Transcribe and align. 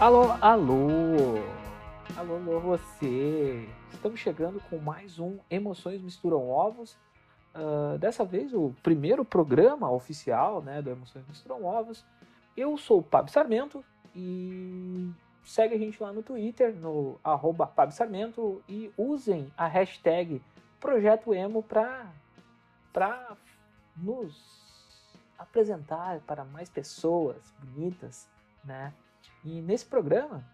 Alô, 0.00 0.32
alô! 0.40 1.44
Alô, 2.16 2.36
alô, 2.36 2.58
você! 2.58 3.68
Estamos 3.92 4.18
chegando 4.18 4.58
com 4.70 4.78
mais 4.78 5.18
um 5.18 5.38
Emoções 5.50 6.00
Misturam 6.00 6.48
Ovos. 6.48 6.96
Uh, 7.54 7.98
dessa 7.98 8.24
vez, 8.24 8.54
o 8.54 8.74
primeiro 8.82 9.26
programa 9.26 9.90
oficial 9.90 10.62
né, 10.62 10.80
do 10.80 10.88
Emoções 10.88 11.28
Misturam 11.28 11.66
Ovos. 11.66 12.02
Eu 12.56 12.78
sou 12.78 13.00
o 13.00 13.02
Pablo 13.02 13.30
Sarmento 13.30 13.84
e 14.16 15.12
segue 15.44 15.74
a 15.74 15.78
gente 15.78 16.02
lá 16.02 16.14
no 16.14 16.22
Twitter, 16.22 16.74
no 16.74 17.20
arroba 17.22 17.66
Pablo 17.66 17.94
Sarmento 17.94 18.62
e 18.66 18.90
usem 18.96 19.52
a 19.54 19.66
hashtag 19.66 20.40
Projeto 20.80 21.34
Emo 21.34 21.62
para 21.62 22.10
nos 23.94 24.34
apresentar 25.38 26.20
para 26.20 26.42
mais 26.42 26.70
pessoas 26.70 27.52
bonitas, 27.62 28.26
né? 28.64 28.94
E 29.44 29.60
nesse 29.62 29.86
programa, 29.86 30.44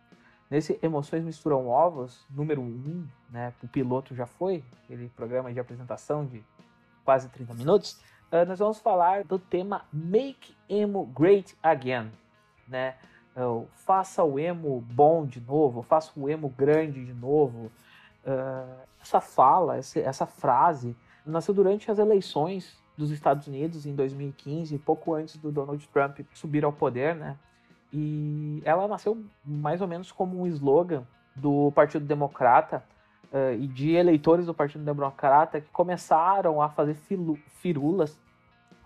nesse 0.51 0.79
Emoções 0.83 1.25
Misturam 1.25 1.69
Ovos, 1.69 2.25
número 2.31 2.61
1, 2.61 2.65
um, 2.65 3.09
né? 3.31 3.53
O 3.63 3.69
piloto 3.69 4.15
já 4.15 4.27
foi, 4.27 4.63
aquele 4.85 5.09
programa 5.11 5.53
de 5.53 5.59
apresentação 5.59 6.25
de 6.25 6.45
quase 7.05 7.29
30 7.29 7.55
minutos. 7.55 8.01
Uh, 8.31 8.45
nós 8.47 8.59
vamos 8.59 8.79
falar 8.79 9.25
do 9.25 9.39
tema 9.39 9.85
Make 9.93 10.57
Emo 10.69 11.07
Great 11.07 11.57
Again, 11.63 12.11
né? 12.69 12.97
Uh, 13.37 13.67
faça 13.75 14.25
o 14.25 14.39
emo 14.39 14.81
bom 14.81 15.27
de 15.27 15.41
novo, 15.41 15.83
faça 15.83 16.11
o 16.17 16.29
emo 16.29 16.49
grande 16.49 17.05
de 17.05 17.13
novo. 17.13 17.71
Uh, 18.25 18.87
essa 19.01 19.21
fala, 19.21 19.77
essa, 19.77 20.01
essa 20.01 20.27
frase, 20.27 20.97
nasceu 21.25 21.53
durante 21.53 21.91
as 21.91 21.99
eleições 21.99 22.79
dos 22.97 23.11
Estados 23.11 23.47
Unidos 23.47 23.85
em 23.85 23.95
2015, 23.95 24.79
pouco 24.79 25.15
antes 25.15 25.37
do 25.37 25.53
Donald 25.53 25.87
Trump 25.89 26.21
subir 26.33 26.65
ao 26.65 26.73
poder, 26.73 27.15
né? 27.15 27.37
E 27.93 28.63
ela 28.65 28.89
nasceu 28.89 29.23
mais 29.45 29.81
ou 29.81 29.89
menos 29.89 30.11
como 30.11 30.41
um 30.41 30.47
slogan 30.47 31.07
do 31.35 31.71
Partido 31.73 32.05
Democrata 32.05 32.83
uh, 33.33 33.55
e 33.59 33.67
de 33.67 33.93
eleitores 33.93 34.47
do 34.47 34.55
Partido 34.55 34.85
Democrata 34.85 35.61
que 35.61 35.71
começaram 35.71 36.61
a 36.61 36.69
fazer 36.69 36.97
firulas 37.61 38.19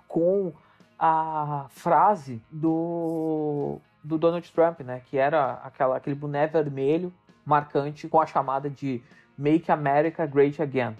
com 0.06 0.52
a 0.98 1.66
frase 1.70 2.42
do, 2.50 3.78
do 4.04 4.18
Donald 4.18 4.52
Trump, 4.52 4.80
né? 4.80 5.00
Que 5.06 5.16
era 5.16 5.54
aquela, 5.64 5.96
aquele 5.96 6.16
boné 6.16 6.46
vermelho 6.46 7.12
marcante 7.44 8.06
com 8.06 8.20
a 8.20 8.26
chamada 8.26 8.68
de 8.68 9.02
Make 9.36 9.72
America 9.72 10.26
Great 10.26 10.60
Again. 10.60 10.96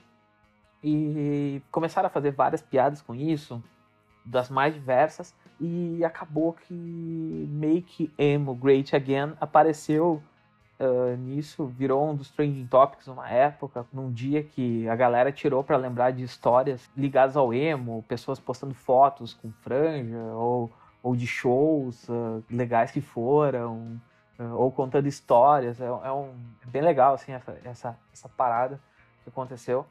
E 0.82 1.60
começaram 1.70 2.06
a 2.06 2.10
fazer 2.10 2.30
várias 2.30 2.62
piadas 2.62 3.02
com 3.02 3.14
isso, 3.14 3.62
das 4.24 4.48
mais 4.48 4.72
diversas, 4.72 5.34
e 5.60 6.02
acabou 6.04 6.54
que 6.54 6.72
Make 6.72 8.10
Emo 8.16 8.54
Great 8.54 8.96
Again 8.96 9.34
apareceu 9.40 10.22
uh, 10.80 11.16
nisso, 11.18 11.66
virou 11.66 12.10
um 12.10 12.14
dos 12.14 12.30
trending 12.30 12.66
topics 12.66 13.06
numa 13.06 13.28
época, 13.28 13.86
num 13.92 14.10
dia 14.10 14.42
que 14.42 14.88
a 14.88 14.96
galera 14.96 15.30
tirou 15.30 15.62
para 15.62 15.76
lembrar 15.76 16.12
de 16.12 16.22
histórias 16.22 16.90
ligadas 16.96 17.36
ao 17.36 17.52
emo, 17.52 18.02
pessoas 18.08 18.40
postando 18.40 18.74
fotos 18.74 19.34
com 19.34 19.52
franja, 19.52 20.16
ou, 20.34 20.70
ou 21.02 21.14
de 21.14 21.26
shows 21.26 22.08
uh, 22.08 22.42
legais 22.50 22.90
que 22.90 23.02
foram, 23.02 24.00
uh, 24.38 24.54
ou 24.56 24.72
contando 24.72 25.06
histórias. 25.06 25.80
É, 25.80 25.84
é, 25.84 26.12
um, 26.12 26.32
é 26.62 26.66
bem 26.66 26.82
legal 26.82 27.14
assim, 27.14 27.32
essa, 27.32 27.58
essa, 27.64 27.98
essa 28.12 28.28
parada 28.30 28.80
que 29.22 29.28
aconteceu. 29.28 29.84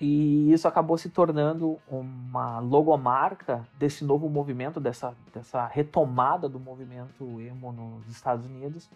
E 0.00 0.52
isso 0.52 0.68
acabou 0.68 0.98
se 0.98 1.08
tornando 1.08 1.78
uma 1.88 2.58
logomarca 2.58 3.66
desse 3.78 4.04
novo 4.04 4.28
movimento, 4.28 4.78
dessa, 4.78 5.14
dessa 5.32 5.66
retomada 5.66 6.48
do 6.48 6.60
movimento 6.60 7.40
emo 7.40 7.72
nos 7.72 8.06
Estados 8.08 8.44
Unidos. 8.44 8.90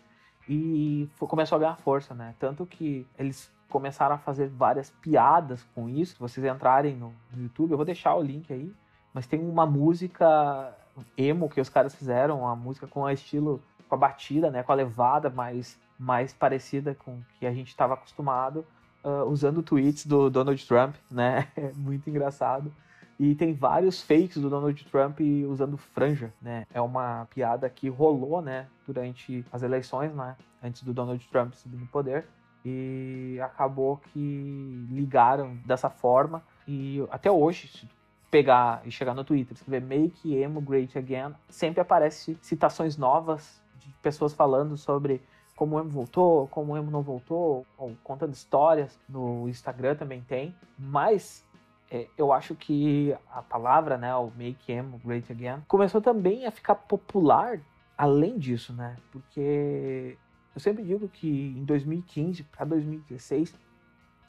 E 0.46 1.08
foi, 1.14 1.26
começou 1.26 1.56
a 1.56 1.58
ganhar 1.58 1.76
força, 1.76 2.12
né? 2.14 2.34
Tanto 2.38 2.66
que 2.66 3.06
eles 3.18 3.50
começaram 3.70 4.16
a 4.16 4.18
fazer 4.18 4.48
várias 4.48 4.90
piadas 4.90 5.66
com 5.74 5.88
isso. 5.88 6.14
Se 6.14 6.20
vocês 6.20 6.44
entrarem 6.44 6.96
no, 6.96 7.14
no 7.32 7.44
YouTube, 7.44 7.70
eu 7.70 7.78
vou 7.78 7.86
deixar 7.86 8.14
o 8.14 8.22
link 8.22 8.52
aí. 8.52 8.70
Mas 9.14 9.26
tem 9.26 9.40
uma 9.40 9.64
música 9.64 10.76
emo 11.16 11.48
que 11.48 11.60
os 11.60 11.70
caras 11.70 11.94
fizeram, 11.94 12.40
uma 12.40 12.54
música 12.54 12.86
com 12.86 13.06
a 13.06 13.12
estilo, 13.12 13.62
com 13.88 13.94
a 13.94 13.98
batida, 13.98 14.50
né? 14.50 14.62
Com 14.62 14.72
a 14.72 14.74
levada 14.74 15.30
mais, 15.30 15.80
mais 15.98 16.34
parecida 16.34 16.94
com 16.94 17.12
o 17.12 17.24
que 17.38 17.46
a 17.46 17.54
gente 17.54 17.68
estava 17.68 17.94
acostumado 17.94 18.66
uh, 19.04 19.24
usando 19.24 19.62
tweets 19.62 20.06
do 20.06 20.30
Donald 20.30 20.66
Trump, 20.66 20.94
né? 21.10 21.48
É 21.56 21.72
muito 21.74 22.08
engraçado. 22.08 22.72
E 23.18 23.34
tem 23.34 23.52
vários 23.52 24.00
fakes 24.00 24.38
do 24.38 24.48
Donald 24.48 24.82
Trump 24.86 25.20
usando 25.46 25.76
franja, 25.76 26.32
né? 26.40 26.66
É 26.72 26.80
uma 26.80 27.26
piada 27.26 27.68
que 27.68 27.86
rolou, 27.90 28.40
né, 28.40 28.66
durante 28.86 29.44
as 29.52 29.62
eleições, 29.62 30.14
né, 30.14 30.34
antes 30.62 30.82
do 30.82 30.94
Donald 30.94 31.22
Trump 31.28 31.52
subir 31.52 31.76
no 31.76 31.86
poder. 31.86 32.26
E 32.64 33.38
acabou 33.42 33.98
que 33.98 34.86
ligaram 34.90 35.56
dessa 35.66 35.90
forma. 35.90 36.42
E 36.66 37.06
até 37.10 37.30
hoje, 37.30 37.68
se 37.68 37.88
pegar 38.30 38.80
e 38.86 38.90
chegar 38.90 39.14
no 39.14 39.24
Twitter, 39.24 39.54
escrever 39.54 39.82
Make 39.82 40.34
Emo 40.34 40.60
Great 40.60 40.96
Again, 40.96 41.34
sempre 41.48 41.80
aparece 41.80 42.38
citações 42.40 42.96
novas 42.96 43.60
de 43.78 43.92
pessoas 44.02 44.32
falando 44.32 44.76
sobre 44.76 45.20
como 45.60 45.76
o 45.76 45.78
emo 45.78 45.90
voltou, 45.90 46.48
como 46.48 46.72
o 46.72 46.76
emo 46.78 46.90
não 46.90 47.02
voltou, 47.02 47.66
ou 47.76 47.94
contando 48.02 48.32
histórias. 48.32 48.98
No 49.06 49.46
Instagram 49.46 49.94
também 49.94 50.22
tem. 50.22 50.56
Mas 50.78 51.46
é, 51.90 52.08
eu 52.16 52.32
acho 52.32 52.54
que 52.54 53.14
a 53.30 53.42
palavra, 53.42 53.98
né, 53.98 54.14
o 54.16 54.32
Make 54.34 54.72
Emo 54.72 54.98
Great 55.04 55.30
Again, 55.30 55.60
começou 55.68 56.00
também 56.00 56.46
a 56.46 56.50
ficar 56.50 56.76
popular 56.76 57.60
além 57.94 58.38
disso, 58.38 58.72
né? 58.72 58.96
Porque 59.12 60.16
eu 60.54 60.60
sempre 60.62 60.82
digo 60.82 61.06
que 61.10 61.28
em 61.28 61.62
2015 61.66 62.42
para 62.44 62.64
2016 62.64 63.54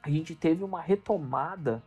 a 0.03 0.09
gente 0.09 0.35
teve 0.35 0.65
uma 0.65 0.81
retomada, 0.81 1.81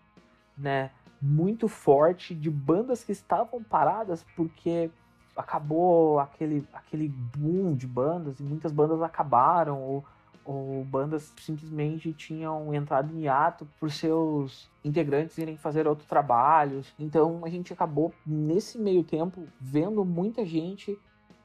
né, 0.57 0.91
muito 1.21 1.69
forte 1.69 2.35
de 2.35 2.51
bandas 2.51 3.05
que 3.05 3.13
estavam 3.13 3.63
paradas 3.63 4.25
porque 4.35 4.91
acabou 5.37 6.19
aquele, 6.21 6.67
aquele 6.73 7.09
boom 7.09 7.75
de 7.75 7.87
bandas 7.87 8.39
e 8.41 8.43
muitas 8.43 8.73
bandas 8.73 9.03
acabaram 9.03 9.81
ou, 9.83 10.05
ou 10.45 10.85
bandas 10.85 11.33
simplesmente 11.41 12.13
tinham 12.13 12.73
entrado 12.75 13.13
em 13.15 13.23
hiato 13.23 13.67
por 13.79 13.91
seus 13.91 14.71
integrantes 14.85 15.37
irem 15.39 15.57
fazer 15.57 15.87
outros 15.87 16.09
trabalhos. 16.09 16.93
Então 16.99 17.43
a 17.45 17.49
gente 17.49 17.73
acabou 17.73 18.13
nesse 18.27 18.79
meio 18.79 19.03
tempo 19.03 19.45
vendo 19.61 20.05
muita 20.05 20.45
gente 20.45 20.99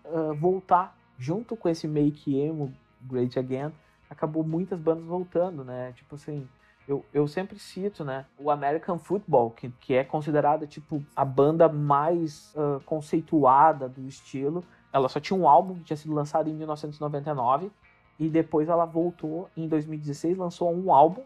uh, 0.05 0.33
voltar 0.35 0.95
junto 1.17 1.55
com 1.55 1.67
esse 1.67 1.87
make 1.87 2.37
emo 2.37 2.73
Great 3.01 3.37
Again. 3.37 3.71
Acabou 4.09 4.43
muitas 4.43 4.79
bandas 4.79 5.05
voltando, 5.05 5.63
né? 5.63 5.93
Tipo 5.93 6.15
assim, 6.15 6.47
eu, 6.89 7.05
eu 7.13 7.27
sempre 7.27 7.59
cito, 7.59 8.03
né, 8.03 8.25
o 8.35 8.49
American 8.49 8.97
Football, 8.97 9.51
que, 9.51 9.69
que 9.79 9.93
é 9.93 10.03
considerada, 10.03 10.65
tipo, 10.65 11.03
a 11.15 11.23
banda 11.23 11.69
mais 11.69 12.51
uh, 12.55 12.79
conceituada 12.83 13.87
do 13.87 14.01
estilo. 14.07 14.63
Ela 14.91 15.07
só 15.07 15.19
tinha 15.19 15.39
um 15.39 15.47
álbum 15.47 15.75
que 15.75 15.83
tinha 15.83 15.95
sido 15.95 16.15
lançado 16.15 16.49
em 16.49 16.53
1999 16.53 17.69
e 18.17 18.27
depois 18.27 18.67
ela 18.67 18.85
voltou 18.85 19.47
em 19.55 19.67
2016, 19.67 20.35
lançou 20.35 20.73
um 20.73 20.91
álbum 20.91 21.21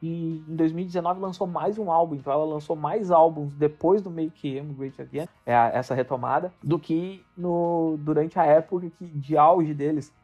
e 0.00 0.44
em 0.48 0.54
2019 0.54 1.20
lançou 1.20 1.48
mais 1.48 1.76
um 1.76 1.90
álbum, 1.90 2.14
então 2.14 2.32
ela 2.32 2.44
lançou 2.44 2.76
mais 2.76 3.10
álbuns 3.10 3.52
depois 3.54 4.00
do 4.00 4.12
Make 4.12 4.56
Emo 4.56 4.72
Great 4.72 5.02
Again, 5.02 5.26
é 5.44 5.52
essa 5.52 5.96
retomada, 5.96 6.52
do 6.62 6.78
que 6.78 7.24
no, 7.36 7.96
durante 7.98 8.38
a 8.38 8.46
época 8.46 8.88
que, 8.96 9.04
de 9.04 9.36
auge 9.36 9.74
deles. 9.74 10.14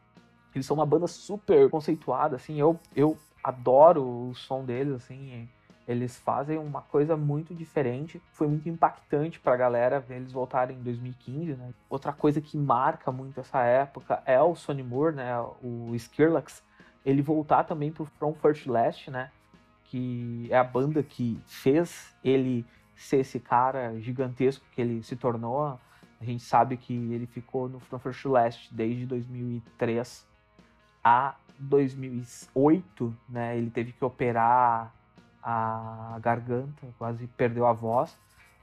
Eles 0.53 0.65
são 0.65 0.77
uma 0.77 0.85
banda 0.85 1.05
super 1.05 1.69
conceituada, 1.69 2.37
assim, 2.37 2.57
eu, 2.57 2.79
eu 2.95 3.17
adoro 3.45 4.01
o 4.01 4.33
som 4.33 4.65
deles, 4.65 4.95
assim. 4.95 5.47
Eles 5.87 6.17
fazem 6.17 6.57
uma 6.57 6.81
coisa 6.81 7.15
muito 7.15 7.53
diferente. 7.53 8.19
Foi 8.31 8.47
muito 8.47 8.67
impactante 8.67 9.39
pra 9.39 9.55
galera 9.55 9.99
ver 9.99 10.15
eles 10.15 10.31
voltarem 10.31 10.77
em 10.77 10.81
2015, 10.81 11.53
né? 11.53 11.71
Outra 11.87 12.11
coisa 12.11 12.41
que 12.41 12.57
marca 12.57 13.11
muito 13.11 13.39
essa 13.39 13.61
época 13.61 14.23
é 14.25 14.41
o 14.41 14.55
Sonny 14.55 14.81
Moore, 14.81 15.15
né? 15.15 15.39
O 15.61 15.93
Skrillex. 15.93 16.63
Ele 17.05 17.21
voltar 17.21 17.65
também 17.65 17.91
pro 17.91 18.05
From 18.05 18.33
First 18.33 18.65
Last, 18.65 19.11
né? 19.11 19.29
Que 19.83 20.47
é 20.49 20.57
a 20.57 20.63
banda 20.63 21.03
que 21.03 21.39
fez 21.45 22.15
ele 22.23 22.65
ser 22.95 23.17
esse 23.17 23.39
cara 23.39 23.99
gigantesco 23.99 24.65
que 24.71 24.81
ele 24.81 25.03
se 25.03 25.15
tornou. 25.15 25.79
A 26.19 26.25
gente 26.25 26.41
sabe 26.41 26.77
que 26.77 26.93
ele 27.13 27.27
ficou 27.27 27.69
no 27.69 27.79
From 27.79 27.99
First 27.99 28.25
Last 28.25 28.73
desde 28.73 29.05
2003 29.05 30.25
a 31.03 31.35
2008, 31.59 33.15
né, 33.29 33.57
ele 33.57 33.69
teve 33.69 33.91
que 33.91 34.03
operar 34.03 34.93
a 35.41 36.17
garganta, 36.21 36.87
quase 36.97 37.27
perdeu 37.27 37.65
a 37.65 37.73
voz 37.73 38.17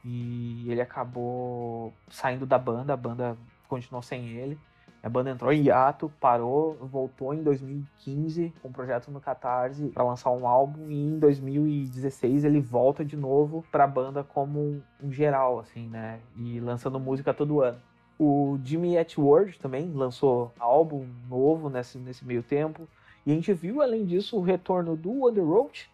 e 0.05 0.69
ele 0.69 0.81
acabou 0.81 1.93
saindo 2.11 2.45
da 2.45 2.59
banda, 2.59 2.93
a 2.93 2.97
banda 2.97 3.37
continuou 3.69 4.03
sem 4.03 4.29
ele. 4.29 4.59
A 5.03 5.09
banda 5.09 5.31
entrou 5.31 5.53
em 5.53 5.63
hiato, 5.63 6.13
parou, 6.21 6.77
voltou 6.81 7.35
em 7.35 7.43
2015 7.43 8.53
com 8.63 8.69
um 8.69 8.73
projeto 8.73 9.11
no 9.11 9.21
Catarse 9.21 9.89
para 9.89 10.05
lançar 10.05 10.31
um 10.31 10.47
álbum 10.47 10.89
e 10.89 10.95
em 10.95 11.19
2016 11.19 12.45
ele 12.45 12.61
volta 12.61 13.05
de 13.05 13.17
novo 13.17 13.65
para 13.73 13.83
a 13.83 13.89
banda 13.89 14.23
como 14.23 14.81
um 15.03 15.11
geral 15.11 15.59
assim, 15.59 15.89
né, 15.89 16.21
e 16.37 16.61
lançando 16.61 17.01
música 17.01 17.35
todo 17.35 17.61
ano. 17.61 17.81
O 18.25 18.57
Jimmy 18.63 18.97
Atwood 18.97 19.59
também 19.59 19.91
lançou 19.93 20.53
álbum 20.57 21.09
novo 21.29 21.69
nesse, 21.69 21.99
nesse 21.99 22.25
meio 22.25 22.41
tempo. 22.41 22.87
E 23.27 23.33
a 23.33 23.35
gente 23.35 23.53
viu, 23.53 23.83
além 23.83 24.07
disso, 24.07 24.37
o 24.37 24.41
retorno 24.41 24.95
do 24.97 25.27
Underworld, 25.27 25.91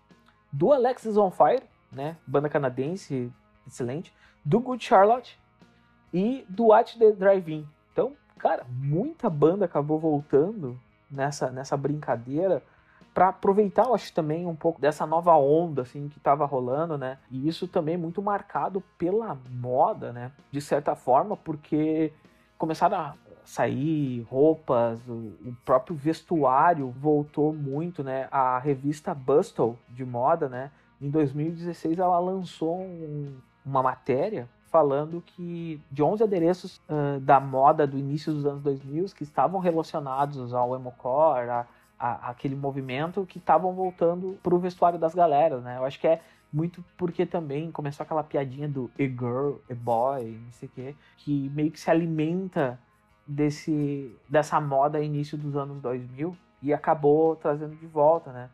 do 0.52 0.70
Alexis 0.70 1.16
on 1.16 1.30
Fire, 1.30 1.62
né? 1.90 2.18
Banda 2.26 2.50
canadense 2.50 3.32
excelente, 3.66 4.12
do 4.44 4.60
Good 4.60 4.84
Charlotte 4.84 5.40
e 6.12 6.44
do 6.50 6.70
At 6.70 6.98
the 6.98 7.12
Drive-In. 7.12 7.66
Então, 7.94 8.14
cara, 8.36 8.66
muita 8.68 9.30
banda 9.30 9.64
acabou 9.64 9.98
voltando 9.98 10.78
nessa, 11.10 11.50
nessa 11.50 11.78
brincadeira 11.78 12.62
para 13.18 13.30
aproveitar, 13.30 13.86
eu 13.86 13.96
acho 13.96 14.12
também 14.12 14.46
um 14.46 14.54
pouco 14.54 14.80
dessa 14.80 15.04
nova 15.04 15.34
onda 15.34 15.82
assim 15.82 16.08
que 16.08 16.18
estava 16.18 16.46
rolando, 16.46 16.96
né? 16.96 17.18
E 17.28 17.48
isso 17.48 17.66
também 17.66 17.96
é 17.96 17.98
muito 17.98 18.22
marcado 18.22 18.80
pela 18.96 19.36
moda, 19.50 20.12
né? 20.12 20.30
De 20.52 20.60
certa 20.60 20.94
forma, 20.94 21.36
porque 21.36 22.12
começaram 22.56 22.96
a 22.96 23.14
sair 23.44 24.20
roupas, 24.30 25.00
o, 25.08 25.52
próprio 25.64 25.96
vestuário 25.96 26.94
voltou 26.96 27.52
muito, 27.52 28.04
né? 28.04 28.28
A 28.30 28.56
revista 28.60 29.12
Bustle 29.12 29.76
de 29.88 30.04
moda, 30.04 30.48
né? 30.48 30.70
Em 31.02 31.10
2016 31.10 31.98
ela 31.98 32.20
lançou 32.20 32.78
um, 32.78 33.36
uma 33.66 33.82
matéria 33.82 34.48
falando 34.70 35.20
que 35.26 35.82
de 35.90 36.04
11 36.04 36.22
adereços 36.22 36.80
uh, 36.88 37.18
da 37.18 37.40
moda 37.40 37.84
do 37.84 37.98
início 37.98 38.32
dos 38.32 38.46
anos 38.46 38.62
2000 38.62 39.06
que 39.06 39.24
estavam 39.24 39.58
relacionados 39.58 40.54
ao 40.54 40.76
emocore, 40.76 41.50
a, 41.50 41.66
a, 41.98 42.30
aquele 42.30 42.54
movimento 42.54 43.26
que 43.26 43.38
estavam 43.38 43.72
voltando 43.74 44.38
para 44.42 44.54
o 44.54 44.58
vestuário 44.58 44.98
das 44.98 45.14
galeras, 45.14 45.62
né? 45.62 45.76
Eu 45.78 45.84
acho 45.84 45.98
que 45.98 46.06
é 46.06 46.20
muito 46.52 46.84
porque 46.96 47.26
também 47.26 47.70
começou 47.70 48.04
aquela 48.04 48.22
piadinha 48.22 48.68
do 48.68 48.90
a 48.98 49.02
girl, 49.02 49.56
a 49.70 49.74
boy, 49.74 50.38
não 50.44 50.52
sei 50.52 50.68
o 50.68 50.72
quê, 50.72 50.94
que 51.18 51.50
meio 51.50 51.70
que 51.70 51.80
se 51.80 51.90
alimenta 51.90 52.78
desse 53.26 54.16
dessa 54.28 54.58
moda 54.60 55.00
início 55.00 55.36
dos 55.36 55.56
anos 55.56 55.80
2000 55.82 56.36
e 56.62 56.72
acabou 56.72 57.36
trazendo 57.36 57.76
de 57.76 57.86
volta, 57.86 58.32
né? 58.32 58.50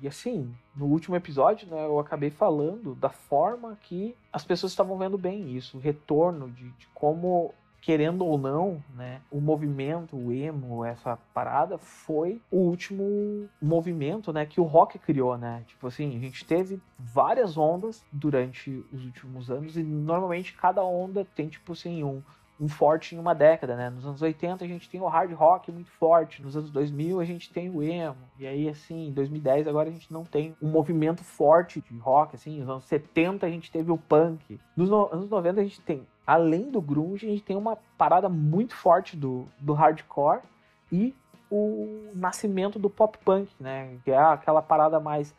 E 0.00 0.06
assim, 0.06 0.54
no 0.74 0.86
último 0.86 1.16
episódio, 1.16 1.66
né, 1.68 1.86
eu 1.86 1.98
acabei 1.98 2.30
falando 2.30 2.94
da 2.94 3.08
forma 3.08 3.78
que 3.82 4.14
as 4.30 4.44
pessoas 4.44 4.72
estavam 4.72 4.96
vendo 4.98 5.16
bem 5.16 5.56
isso, 5.56 5.78
o 5.78 5.80
retorno 5.80 6.50
de, 6.50 6.68
de 6.72 6.86
como 6.88 7.54
querendo 7.86 8.26
ou 8.26 8.36
não, 8.36 8.82
né, 8.96 9.20
o 9.30 9.40
movimento, 9.40 10.16
o 10.16 10.32
emo, 10.32 10.84
essa 10.84 11.16
parada 11.32 11.78
foi 11.78 12.42
o 12.50 12.56
último 12.56 13.48
movimento, 13.62 14.32
né, 14.32 14.44
que 14.44 14.60
o 14.60 14.64
rock 14.64 14.98
criou, 14.98 15.38
né? 15.38 15.62
Tipo 15.68 15.86
assim, 15.86 16.16
a 16.16 16.18
gente 16.18 16.44
teve 16.44 16.82
várias 16.98 17.56
ondas 17.56 18.04
durante 18.10 18.84
os 18.92 19.04
últimos 19.04 19.52
anos 19.52 19.76
e 19.76 19.84
normalmente 19.84 20.52
cada 20.54 20.82
onda 20.82 21.24
tem 21.36 21.46
tipo 21.46 21.74
assim 21.74 22.02
um 22.02 22.20
um 22.58 22.68
forte 22.68 23.14
em 23.14 23.18
uma 23.18 23.34
década, 23.34 23.76
né? 23.76 23.90
Nos 23.90 24.06
anos 24.06 24.22
80 24.22 24.64
a 24.64 24.66
gente 24.66 24.88
tem 24.88 25.00
o 25.00 25.06
hard 25.06 25.30
rock 25.32 25.70
muito 25.70 25.90
forte, 25.90 26.42
nos 26.42 26.56
anos 26.56 26.70
2000 26.70 27.20
a 27.20 27.24
gente 27.24 27.52
tem 27.52 27.68
o 27.70 27.82
emo, 27.82 28.16
e 28.38 28.46
aí 28.46 28.68
assim, 28.68 29.08
em 29.08 29.12
2010 29.12 29.68
agora 29.68 29.90
a 29.90 29.92
gente 29.92 30.10
não 30.10 30.24
tem 30.24 30.56
um 30.60 30.68
movimento 30.68 31.22
forte 31.22 31.82
de 31.82 31.98
rock, 31.98 32.34
assim, 32.34 32.58
nos 32.58 32.68
anos 32.68 32.84
70 32.84 33.46
a 33.46 33.50
gente 33.50 33.70
teve 33.70 33.92
o 33.92 33.98
punk, 33.98 34.58
nos 34.74 34.88
no 34.88 35.06
anos 35.12 35.28
90 35.28 35.60
a 35.60 35.64
gente 35.64 35.80
tem, 35.82 36.06
além 36.26 36.70
do 36.70 36.80
grunge, 36.80 37.26
a 37.26 37.30
gente 37.30 37.42
tem 37.42 37.56
uma 37.56 37.76
parada 37.96 38.28
muito 38.28 38.74
forte 38.74 39.16
do, 39.16 39.46
do 39.60 39.72
hardcore 39.72 40.40
e 40.90 41.14
o 41.50 42.10
nascimento 42.14 42.78
do 42.78 42.90
pop 42.90 43.16
punk, 43.24 43.48
né? 43.60 43.96
Que 44.04 44.10
é 44.10 44.18
aquela 44.18 44.60
parada 44.60 44.98
mais, 44.98 45.32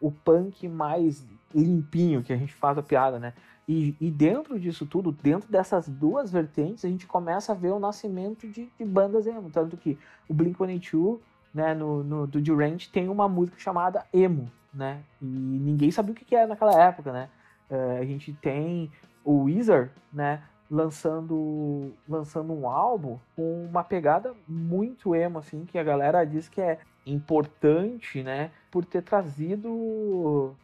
o 0.00 0.10
punk 0.10 0.68
mais 0.68 1.24
limpinho 1.54 2.22
que 2.22 2.32
a 2.32 2.36
gente 2.36 2.52
faz 2.52 2.76
a 2.76 2.82
piada, 2.82 3.18
né? 3.18 3.32
E, 3.68 3.94
e, 4.00 4.10
dentro 4.10 4.58
disso 4.58 4.84
tudo, 4.84 5.12
dentro 5.12 5.50
dessas 5.50 5.88
duas 5.88 6.32
vertentes, 6.32 6.84
a 6.84 6.88
gente 6.88 7.06
começa 7.06 7.52
a 7.52 7.54
ver 7.54 7.70
o 7.70 7.78
nascimento 7.78 8.48
de, 8.48 8.68
de 8.76 8.84
bandas 8.84 9.26
emo. 9.26 9.50
Tanto 9.50 9.76
que 9.76 9.96
o 10.28 10.34
Blink-182, 10.34 11.20
né, 11.54 11.72
no, 11.72 12.02
no, 12.02 12.26
do 12.26 12.40
Durant, 12.40 12.88
tem 12.88 13.08
uma 13.08 13.28
música 13.28 13.58
chamada 13.60 14.04
Emo, 14.12 14.50
né? 14.74 15.02
E 15.20 15.24
ninguém 15.24 15.92
sabia 15.92 16.12
o 16.12 16.14
que, 16.14 16.34
era 16.34 16.48
naquela 16.48 16.74
época, 16.82 17.12
né? 17.12 17.28
Uh, 17.70 18.00
a 18.00 18.04
gente 18.04 18.32
tem 18.34 18.90
o 19.24 19.44
Weezer, 19.44 19.90
né, 20.12 20.42
lançando, 20.70 21.92
lançando 22.08 22.52
um 22.52 22.68
álbum 22.68 23.18
com 23.36 23.64
uma 23.64 23.84
pegada 23.84 24.34
muito 24.48 25.14
emo, 25.14 25.38
assim, 25.38 25.64
que 25.64 25.78
a 25.78 25.84
galera 25.84 26.24
diz 26.24 26.48
que 26.48 26.60
é 26.60 26.78
importante, 27.04 28.22
né, 28.22 28.50
por 28.70 28.84
ter 28.84 29.02
trazido, 29.02 30.54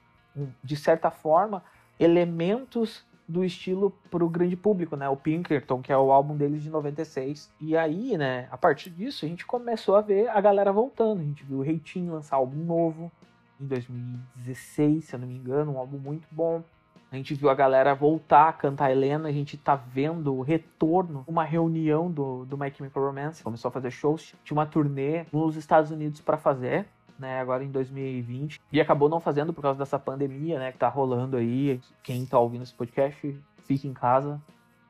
de 0.62 0.76
certa 0.76 1.10
forma, 1.10 1.62
elementos 1.98 3.06
do 3.28 3.44
estilo 3.44 3.90
para 4.10 4.24
o 4.24 4.28
grande 4.28 4.56
público, 4.56 4.96
né? 4.96 5.06
O 5.06 5.16
Pinkerton, 5.16 5.82
que 5.82 5.92
é 5.92 5.98
o 5.98 6.10
álbum 6.10 6.34
deles 6.34 6.62
de 6.62 6.70
96. 6.70 7.52
E 7.60 7.76
aí, 7.76 8.16
né, 8.16 8.48
a 8.50 8.56
partir 8.56 8.88
disso, 8.88 9.26
a 9.26 9.28
gente 9.28 9.44
começou 9.44 9.96
a 9.96 10.00
ver 10.00 10.30
a 10.30 10.40
galera 10.40 10.72
voltando. 10.72 11.20
A 11.20 11.24
gente 11.24 11.44
viu 11.44 11.58
o 11.58 11.62
Reitinho 11.62 12.14
lançar 12.14 12.36
álbum 12.36 12.64
novo 12.64 13.12
em 13.60 13.66
2016, 13.66 15.04
se 15.04 15.14
eu 15.14 15.20
não 15.20 15.28
me 15.28 15.36
engano, 15.36 15.72
um 15.72 15.78
álbum 15.78 15.98
muito 15.98 16.26
bom. 16.30 16.62
A 17.10 17.16
gente 17.16 17.34
viu 17.34 17.48
a 17.48 17.54
galera 17.54 17.94
voltar 17.94 18.48
a 18.48 18.52
cantar 18.52 18.90
Helena, 18.90 19.30
a 19.30 19.32
gente 19.32 19.56
tá 19.56 19.74
vendo 19.74 20.34
o 20.34 20.42
retorno, 20.42 21.24
uma 21.26 21.42
reunião 21.42 22.10
do, 22.10 22.44
do 22.44 22.58
My 22.58 22.70
Chemical 22.70 23.02
Romance, 23.02 23.42
começou 23.42 23.70
a 23.70 23.72
fazer 23.72 23.90
shows, 23.90 24.34
tinha 24.44 24.54
uma 24.56 24.66
turnê 24.66 25.24
nos 25.32 25.56
Estados 25.56 25.90
Unidos 25.90 26.20
para 26.20 26.36
fazer, 26.36 26.86
né, 27.18 27.40
agora 27.40 27.64
em 27.64 27.70
2020, 27.70 28.60
e 28.70 28.78
acabou 28.78 29.08
não 29.08 29.20
fazendo 29.20 29.54
por 29.54 29.62
causa 29.62 29.78
dessa 29.78 29.98
pandemia, 29.98 30.58
né, 30.58 30.70
que 30.70 30.76
tá 30.76 30.88
rolando 30.88 31.38
aí. 31.38 31.80
Quem 32.02 32.26
tá 32.26 32.38
ouvindo 32.38 32.62
esse 32.62 32.74
podcast, 32.74 33.42
fique 33.64 33.88
em 33.88 33.94
casa, 33.94 34.38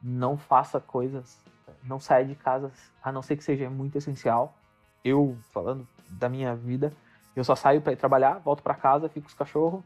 não 0.02 0.36
faça 0.36 0.80
coisas, 0.80 1.40
não 1.84 2.00
saia 2.00 2.24
de 2.24 2.34
casa, 2.34 2.72
a 3.00 3.12
não 3.12 3.22
ser 3.22 3.36
que 3.36 3.44
seja 3.44 3.70
muito 3.70 3.96
essencial. 3.96 4.54
Eu, 5.04 5.38
falando 5.52 5.86
da 6.10 6.28
minha 6.28 6.56
vida, 6.56 6.92
eu 7.36 7.44
só 7.44 7.54
saio 7.54 7.80
para 7.80 7.92
ir 7.92 7.96
trabalhar, 7.96 8.40
volto 8.40 8.60
para 8.60 8.74
casa, 8.74 9.08
fico 9.08 9.26
com 9.26 9.28
os 9.28 9.34
cachorros, 9.34 9.84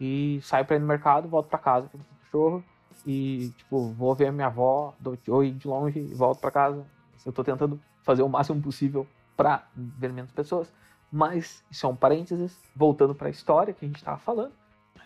e 0.00 0.40
saio 0.42 0.64
para 0.64 0.76
ir 0.76 0.80
no 0.80 0.86
mercado, 0.86 1.28
volto 1.28 1.48
para 1.48 1.58
casa, 1.58 1.88
com 1.88 1.98
os 1.98 2.04
cachorros, 2.24 2.64
e, 3.06 3.52
tipo, 3.56 3.92
vou 3.92 4.14
ver 4.14 4.28
a 4.28 4.32
minha 4.32 4.48
avó, 4.48 4.94
dou 4.98 5.16
oi 5.28 5.52
de 5.52 5.68
longe 5.68 5.98
e 6.00 6.14
volto 6.14 6.40
para 6.40 6.50
casa. 6.50 6.84
Eu 7.24 7.32
tô 7.32 7.44
tentando 7.44 7.80
fazer 8.02 8.22
o 8.22 8.28
máximo 8.28 8.60
possível 8.60 9.06
para 9.36 9.66
ver 9.74 10.12
menos 10.12 10.32
pessoas. 10.32 10.72
Mas 11.10 11.64
isso 11.70 11.86
é 11.86 11.88
um 11.88 11.94
parênteses. 11.94 12.58
Voltando 12.74 13.14
para 13.14 13.28
a 13.28 13.30
história 13.30 13.72
que 13.72 13.84
a 13.84 13.88
gente 13.88 13.98
estava 13.98 14.18
falando. 14.18 14.52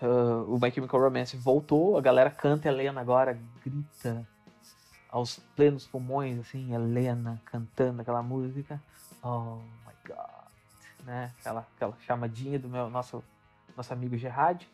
Uh, 0.01 0.55
o 0.55 0.59
My 0.59 0.71
Chemical 0.71 0.99
Romance 0.99 1.37
voltou, 1.37 1.99
a 1.99 2.01
galera 2.01 2.31
canta 2.31 2.69
Helena 2.69 3.03
agora, 3.03 3.39
grita 3.63 4.27
aos 5.11 5.39
plenos 5.55 5.87
pulmões, 5.87 6.39
assim, 6.39 6.73
Helena 6.73 7.41
cantando 7.45 8.01
aquela 8.01 8.23
música. 8.23 8.81
Oh 9.23 9.57
my 9.87 9.93
God. 10.07 11.05
Né? 11.05 11.33
Aquela, 11.41 11.67
aquela 11.77 11.97
chamadinha 12.07 12.59
do 12.59 12.69
meu 12.69 12.89
nosso, 12.89 13.23
nosso 13.77 13.93
amigo 13.93 14.17
Gerard. 14.17 14.67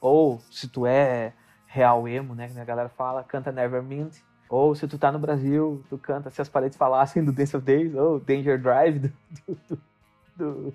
Ou 0.00 0.40
se 0.50 0.68
tu 0.68 0.86
é 0.86 1.32
real 1.66 2.08
emo, 2.08 2.34
né? 2.34 2.48
Que 2.48 2.58
a 2.58 2.64
galera 2.64 2.88
fala, 2.88 3.22
canta 3.22 3.52
Nevermind. 3.52 4.14
Ou 4.48 4.74
se 4.74 4.88
tu 4.88 4.98
tá 4.98 5.12
no 5.12 5.18
Brasil, 5.18 5.84
tu 5.88 5.96
canta 5.96 6.28
Se 6.30 6.42
as 6.42 6.48
Paredes 6.48 6.76
Falassem 6.76 7.24
do 7.24 7.32
Dance 7.32 7.56
of 7.56 7.64
Days, 7.64 7.94
ou 7.94 8.18
Danger 8.18 8.60
Drive 8.60 8.98
do, 8.98 9.12
do, 9.46 9.58
do 10.36 10.74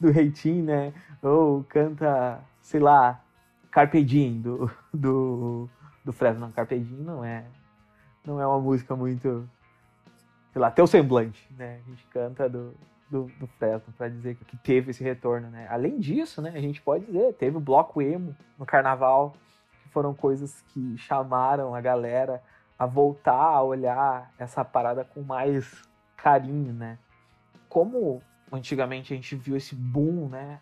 do, 0.00 0.62
né? 0.62 0.92
Ou 1.22 1.64
canta, 1.64 2.40
sei 2.60 2.80
lá, 2.80 3.20
Carpe 3.70 4.02
Diem 4.04 4.40
do, 4.40 4.70
do, 4.92 5.68
do 6.04 6.12
Fresno. 6.12 6.40
Não, 6.40 6.52
Carpe 6.52 6.78
Diem 6.78 7.00
não 7.00 7.24
é, 7.24 7.44
não 8.24 8.40
é 8.40 8.46
uma 8.46 8.60
música 8.60 8.94
muito, 8.94 9.48
sei 10.52 10.60
lá, 10.60 10.70
teu 10.70 10.86
semblante, 10.86 11.46
né? 11.56 11.80
A 11.84 11.90
gente 11.90 12.06
canta 12.06 12.48
do, 12.48 12.74
do, 13.10 13.30
do 13.38 13.46
Fresno 13.46 13.92
para 13.96 14.08
dizer 14.08 14.36
que 14.36 14.56
teve 14.56 14.90
esse 14.90 15.02
retorno, 15.02 15.48
né? 15.48 15.66
Além 15.70 15.98
disso, 15.98 16.40
né, 16.42 16.52
a 16.54 16.60
gente 16.60 16.80
pode 16.80 17.06
dizer, 17.06 17.34
teve 17.34 17.56
o 17.56 17.60
bloco 17.60 18.00
emo 18.00 18.34
no 18.58 18.66
carnaval, 18.66 19.34
que 19.82 19.88
foram 19.90 20.14
coisas 20.14 20.62
que 20.68 20.96
chamaram 20.98 21.74
a 21.74 21.80
galera 21.80 22.42
a 22.78 22.86
voltar 22.86 23.34
a 23.34 23.62
olhar 23.62 24.32
essa 24.38 24.64
parada 24.64 25.04
com 25.04 25.22
mais 25.22 25.82
carinho, 26.16 26.72
né? 26.72 26.98
Como 27.68 28.22
antigamente 28.50 29.12
a 29.12 29.16
gente 29.16 29.36
viu 29.36 29.56
esse 29.56 29.74
boom, 29.74 30.28
né? 30.28 30.60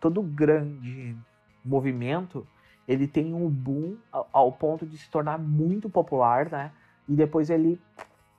Todo 0.00 0.22
grande 0.22 1.16
movimento, 1.64 2.46
ele 2.88 3.06
tem 3.06 3.32
um 3.32 3.48
boom 3.48 3.96
ao, 4.10 4.28
ao 4.32 4.52
ponto 4.52 4.84
de 4.84 4.98
se 4.98 5.08
tornar 5.10 5.38
muito 5.38 5.88
popular, 5.88 6.50
né? 6.50 6.72
E 7.08 7.14
depois 7.14 7.50
ele 7.50 7.80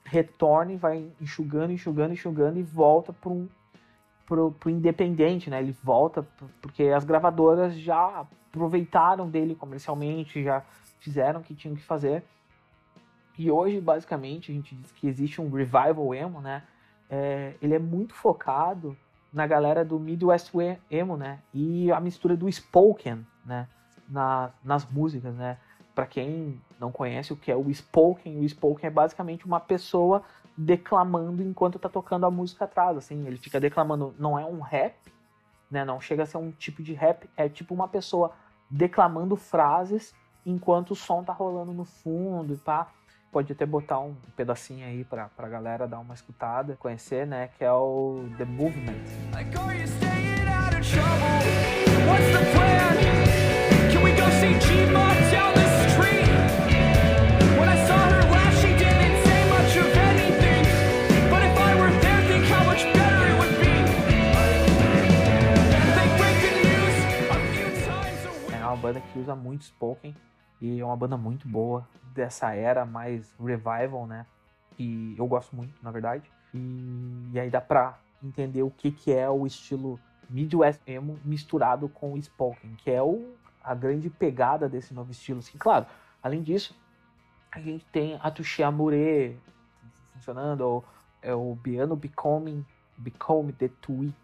retorna 0.04 0.74
e 0.74 0.78
vai 0.78 1.12
enxugando, 1.20 1.72
enxugando, 1.72 2.14
enxugando 2.14 2.60
e 2.60 2.64
volta 2.64 3.14
para 3.14 3.32
um 3.32 3.48
pro, 4.26 4.52
pro 4.52 4.70
independente, 4.70 5.50
né? 5.50 5.60
Ele 5.60 5.76
volta 5.84 6.26
porque 6.62 6.84
as 6.84 7.04
gravadoras 7.04 7.76
já 7.76 8.26
aproveitaram 8.50 9.30
dele 9.30 9.56
comercialmente, 9.56 10.44
já 10.44 10.64
fizeram 11.00 11.40
o 11.42 11.44
que 11.44 11.54
tinham 11.54 11.76
que 11.76 11.84
fazer. 11.84 12.24
E 13.38 13.50
hoje, 13.50 13.82
basicamente, 13.82 14.52
a 14.52 14.56
gente 14.56 14.76
diz 14.76 14.92
que 14.92 15.08
existe 15.08 15.42
um 15.42 15.50
revival 15.50 16.14
emo, 16.14 16.40
né? 16.40 16.64
é, 17.14 17.54
ele 17.62 17.76
é 17.76 17.80
muito 17.80 18.16
focado 18.16 18.98
na 19.32 19.46
galera 19.46 19.86
do 19.86 20.00
Midwest 20.00 20.52
Emo, 20.90 21.16
né? 21.16 21.40
E 21.54 21.92
a 21.92 22.00
mistura 22.00 22.36
do 22.36 22.52
spoken, 22.52 23.26
né? 23.46 23.68
Na, 24.10 24.52
nas 24.64 24.86
músicas, 24.90 25.36
né? 25.36 25.58
Para 25.94 26.06
quem 26.06 26.60
não 26.80 26.92
conhece 26.92 27.32
o 27.34 27.36
que 27.36 27.52
é 27.52 27.56
o 27.56 27.74
spoken, 27.74 28.40
o 28.40 28.50
spoken 28.50 28.88
é 28.88 28.90
basicamente 28.90 29.46
uma 29.46 29.60
pessoa 29.60 30.24
declamando 30.58 31.42
enquanto 31.42 31.80
tá 31.80 31.90
tocando 31.90 32.26
a 32.26 32.32
música 32.32 32.66
atrás, 32.66 32.98
assim, 32.98 33.26
ele 33.26 33.38
fica 33.38 33.60
declamando, 33.60 34.14
não 34.18 34.38
é 34.38 34.46
um 34.46 34.60
rap, 34.60 34.96
né, 35.70 35.84
não 35.84 36.00
chega 36.00 36.24
a 36.24 36.26
ser 36.26 36.38
um 36.38 36.52
tipo 36.52 36.84
de 36.84 36.94
rap, 36.94 37.28
é 37.36 37.50
tipo 37.50 37.74
uma 37.74 37.88
pessoa 37.88 38.34
declamando 38.70 39.36
frases 39.36 40.14
enquanto 40.46 40.92
o 40.92 40.96
som 40.96 41.24
tá 41.24 41.34
rolando 41.34 41.74
no 41.74 41.86
fundo 41.86 42.54
e 42.54 42.58
pá. 42.58 42.92
Pode 43.32 43.52
até 43.52 43.66
botar 43.66 44.00
um 44.00 44.16
pedacinho 44.36 44.86
aí 44.86 45.04
pra, 45.04 45.28
pra 45.30 45.50
galera 45.50 45.88
dar 45.88 45.98
uma 46.00 46.14
escutada, 46.14 46.76
conhecer, 46.76 47.26
né, 47.26 47.50
que 47.58 47.64
é 47.64 47.72
o 47.72 48.26
The 48.38 48.46
Movement. 48.46 48.94
Like, 49.32 49.54
que 69.14 69.20
usa 69.20 69.36
muito 69.36 69.66
Spoken 69.66 70.16
e 70.60 70.80
é 70.80 70.86
uma 70.86 70.98
banda 70.98 71.16
muito 71.16 71.48
boa 71.48 71.88
dessa 72.14 72.54
era 72.54 72.84
mais 72.86 73.34
revival, 73.40 74.08
né? 74.08 74.26
E 74.78 75.16
eu 75.18 75.28
gosto 75.28 75.56
muito, 75.56 75.74
na 75.84 75.92
verdade. 75.92 76.30
E, 76.54 77.30
e 77.32 77.40
aí 77.40 77.50
dá 77.50 77.62
pra 77.62 78.00
entender 78.24 78.64
o 78.64 78.72
que, 78.72 78.92
que 78.92 79.14
é 79.14 79.30
o 79.30 79.46
estilo 79.46 80.00
Midwest 80.30 80.82
emo 80.88 81.20
misturado 81.24 81.88
com 81.88 82.20
Spoken, 82.20 82.76
que 82.76 82.90
é 82.90 83.02
o, 83.02 83.36
a 83.64 83.76
grande 83.76 84.10
pegada 84.10 84.68
desse 84.68 84.94
novo 84.94 85.12
estilo. 85.12 85.40
Assim, 85.40 85.58
claro, 85.58 85.86
além 86.22 86.42
disso, 86.42 86.76
a 87.52 87.60
gente 87.60 87.86
tem 87.86 88.18
a 88.22 88.32
Touché 88.32 88.64
Amore 88.64 89.40
funcionando, 90.14 90.62
ou 90.62 90.86
é 91.22 91.36
o 91.36 91.58
Piano 91.62 91.96
Becoming, 91.96 92.66
Become 92.98 93.54
the 93.54 93.70
Tweak, 93.82 94.16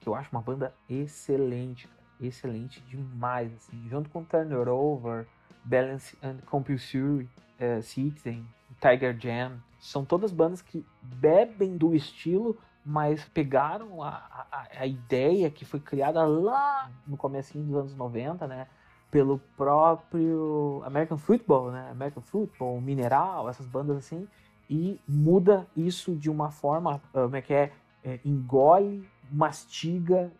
que 0.00 0.08
eu 0.08 0.14
acho 0.14 0.28
uma 0.30 0.42
banda 0.42 0.74
excelente, 0.88 1.88
excelente 2.26 2.80
demais, 2.82 3.52
assim, 3.54 3.88
junto 3.88 4.10
com 4.10 4.24
Turner 4.24 4.68
Over, 4.68 5.26
Balance 5.64 6.16
and 6.22 6.38
Compulsory, 6.46 7.28
uh, 7.60 7.82
Citizen, 7.82 8.46
Tiger 8.80 9.18
Jam, 9.18 9.60
são 9.78 10.04
todas 10.04 10.32
bandas 10.32 10.62
que 10.62 10.84
bebem 11.02 11.76
do 11.76 11.94
estilo, 11.94 12.56
mas 12.84 13.24
pegaram 13.24 14.02
a, 14.02 14.08
a, 14.50 14.68
a 14.80 14.86
ideia 14.86 15.50
que 15.50 15.64
foi 15.64 15.80
criada 15.80 16.24
lá 16.24 16.90
no 17.06 17.16
começo 17.16 17.56
dos 17.58 17.76
anos 17.76 17.96
90, 17.96 18.46
né? 18.46 18.66
Pelo 19.10 19.38
próprio 19.56 20.82
American 20.84 21.16
Football, 21.16 21.70
né? 21.70 21.88
American 21.90 22.22
Football, 22.22 22.80
Mineral, 22.80 23.48
essas 23.48 23.66
bandas 23.66 23.96
assim, 23.96 24.26
e 24.68 25.00
muda 25.06 25.66
isso 25.76 26.14
de 26.16 26.28
uma 26.28 26.50
forma, 26.50 26.94
ah, 26.94 27.00
como 27.12 27.36
é 27.36 27.42
que 27.42 27.54
é, 27.54 27.72
é 28.02 28.20
engole 28.24 29.06
mastiga, 29.30 30.32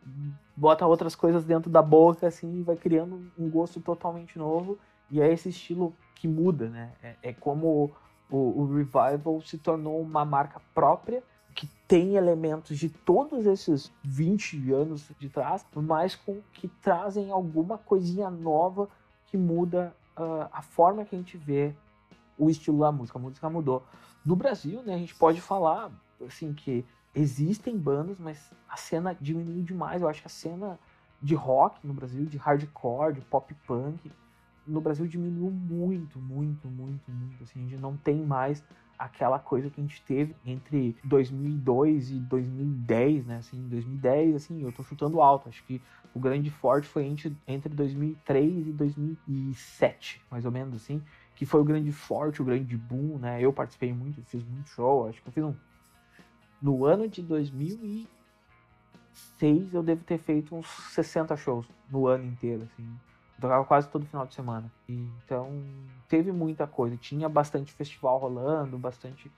bota 0.57 0.87
outras 0.87 1.15
coisas 1.15 1.45
dentro 1.45 1.71
da 1.71 1.83
boca, 1.83 2.27
assim, 2.27 2.61
e 2.61 2.63
vai 2.63 2.77
criando 2.77 3.31
um 3.39 3.51
gosto 3.51 3.81
totalmente 3.81 4.39
novo. 4.39 4.79
E 5.11 5.21
é 5.21 5.33
esse 5.33 5.49
estilo 5.49 5.95
que 6.15 6.29
muda, 6.29 6.69
né? 6.69 6.93
É, 7.03 7.17
é 7.23 7.33
como 7.33 7.93
o, 8.31 8.63
o, 8.63 8.75
Revival 8.75 9.41
se 9.43 9.59
tornou 9.59 10.01
uma 10.01 10.25
marca 10.25 10.61
própria 10.75 11.23
que 11.55 11.69
tem 11.87 12.17
elementos 12.17 12.77
de 12.77 12.89
todos 12.89 13.47
esses 13.47 13.93
20 14.03 14.73
anos 14.73 15.09
de 15.19 15.29
trás, 15.29 15.65
mas 15.75 16.17
com 16.17 16.41
que 16.53 16.67
trazem 16.67 17.31
alguma 17.31 17.79
coisinha 17.79 18.29
nova 18.29 18.89
que 19.27 19.37
muda 19.37 19.95
uh, 20.19 20.49
a 20.53 20.63
forma 20.63 21.05
que 21.05 21.15
a 21.15 21.19
gente 21.19 21.37
vê 21.37 21.75
o 22.37 22.51
estilo 22.51 22.81
da 22.81 22.91
música. 22.91 23.19
A 23.19 23.23
música 23.23 23.49
mudou. 23.49 23.85
No 24.25 24.35
Brasil, 24.35 24.83
né, 24.83 24.95
a 24.95 24.99
gente 24.99 25.15
pode 25.15 25.41
falar 25.41 25.93
assim 26.27 26.53
que 26.53 26.85
existem 27.15 27.79
bandas, 27.79 28.19
mas 28.19 28.51
a 28.69 28.77
cena 28.77 29.17
diminuiu 29.21 29.63
demais. 29.63 30.03
Eu 30.03 30.09
acho 30.09 30.21
que 30.21 30.27
a 30.27 30.31
cena 30.31 30.79
de 31.23 31.35
rock 31.35 31.87
no 31.87 31.95
Brasil, 31.95 32.27
de 32.27 32.37
hardcore, 32.37 33.15
de 33.15 33.21
pop 33.23 33.55
punk, 33.67 34.11
no 34.67 34.81
Brasil 34.81 35.07
diminuiu 35.07 35.51
muito, 35.51 36.19
muito, 36.19 36.69
muito, 36.69 37.11
muito. 37.11 37.43
Assim, 37.43 37.61
a 37.61 37.69
gente 37.69 37.81
não 37.81 37.97
tem 37.97 38.25
mais 38.25 38.65
aquela 38.99 39.39
coisa 39.39 39.69
que 39.69 39.81
a 39.81 39.85
gente 39.85 40.03
teve 40.03 40.35
entre 40.45 40.97
2002 41.05 42.11
e 42.11 42.15
2010, 42.21 43.27
né? 43.27 43.37
Assim, 43.39 43.69
2010, 43.69 44.37
assim, 44.37 44.63
eu 44.63 44.73
tô 44.73 44.83
chutando 44.83 45.21
alto. 45.21 45.49
Acho 45.49 45.63
que 45.65 45.81
o 46.15 46.21
grande 46.21 46.51
forte 46.51 46.87
foi 46.87 47.05
entre, 47.05 47.37
entre 47.47 47.75
2003 47.75 48.69
e 48.69 48.73
2007, 48.73 50.23
mais 50.31 50.45
ou 50.45 50.53
menos 50.53 50.75
assim, 50.77 51.03
que 51.35 51.45
foi 51.45 51.61
o 51.61 51.65
grande 51.65 51.93
forte, 51.93 52.41
o 52.41 52.45
grande 52.45 52.77
boom, 52.77 53.19
né? 53.19 53.41
Eu 53.41 53.53
participei 53.53 53.93
muito, 53.93 54.23
fiz 54.23 54.45
muito 54.45 54.69
show. 54.69 55.09
Acho 55.09 55.21
que 55.23 55.29
eu 55.29 55.33
fiz 55.33 55.45
um 55.45 55.55
no 56.65 56.85
ano 56.87 57.07
de 57.07 57.21
2006 57.21 59.75
eu 59.75 59.83
devo 59.83 60.03
ter 60.03 60.17
feito 60.17 60.57
uns 60.57 60.67
60 60.95 61.37
shows 61.37 61.69
no 61.91 62.07
ano 62.07 62.25
inteiro, 62.25 62.63
assim. 62.63 62.89
Eu 63.37 63.43
tocava 63.43 63.63
quase 63.67 63.87
todo 63.91 64.07
final 64.07 64.27
de 64.27 64.33
semana. 64.33 64.73
Então, 64.89 65.63
teve 66.09 66.33
muita 66.33 66.67
coisa. 66.67 66.97
Tinha 66.97 67.29
bastante 67.29 67.71
festival 67.71 68.17
rolando, 68.17 68.79
bastante 68.79 69.31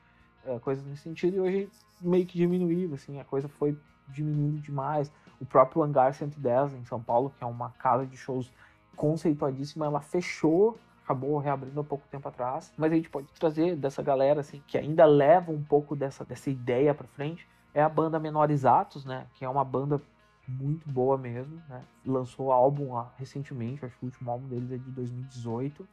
uh, 0.45 0.61
coisas 0.61 0.87
nesse 0.87 1.02
sentido. 1.02 1.38
E 1.38 1.40
hoje 1.40 1.68
meio 2.00 2.25
que 2.25 2.38
diminuiu, 2.38 2.95
assim. 2.95 3.18
A 3.18 3.25
coisa 3.25 3.49
foi 3.49 3.76
diminuindo 4.06 4.61
demais. 4.61 5.11
O 5.40 5.47
próprio 5.47 5.83
Hangar 5.83 6.14
110 6.14 6.75
em 6.75 6.85
São 6.85 7.02
Paulo, 7.02 7.35
que 7.37 7.42
é 7.42 7.47
uma 7.47 7.71
casa 7.71 8.06
de 8.06 8.16
shows 8.16 8.52
conceituadíssima, 8.95 9.85
ela 9.85 10.00
fechou 10.00 10.78
acabou 11.06 11.38
reabrindo 11.38 11.80
há 11.80 11.84
pouco 11.84 12.04
tempo 12.10 12.28
atrás. 12.28 12.72
Mas 12.76 12.90
a 12.90 12.96
gente 12.96 13.08
pode 13.08 13.28
trazer 13.38 13.76
dessa 13.76 14.02
galera 14.02 14.40
assim 14.40 14.60
que 14.66 14.76
ainda 14.76 15.06
leva 15.06 15.52
um 15.52 15.62
pouco 15.62 15.94
dessa, 15.94 16.25
dessa 16.25 16.50
ideia 16.50 16.92
para 16.92 17.06
frente. 17.06 17.46
É 17.72 17.80
a 17.80 17.88
banda 17.88 18.18
Menorizatos, 18.18 19.04
né? 19.04 19.26
Que 19.34 19.44
é 19.44 19.48
uma 19.48 19.64
banda 19.64 20.02
muito 20.48 20.88
boa 20.88 21.16
mesmo, 21.16 21.62
né? 21.68 21.82
Lançou 22.04 22.50
álbum 22.50 22.94
lá 22.94 23.12
recentemente, 23.16 23.84
acho 23.84 23.96
que 23.98 24.04
o 24.04 24.06
último 24.06 24.30
álbum 24.30 24.48
deles 24.48 24.72
é 24.72 24.76
de 24.76 24.90
2018. 24.90 25.86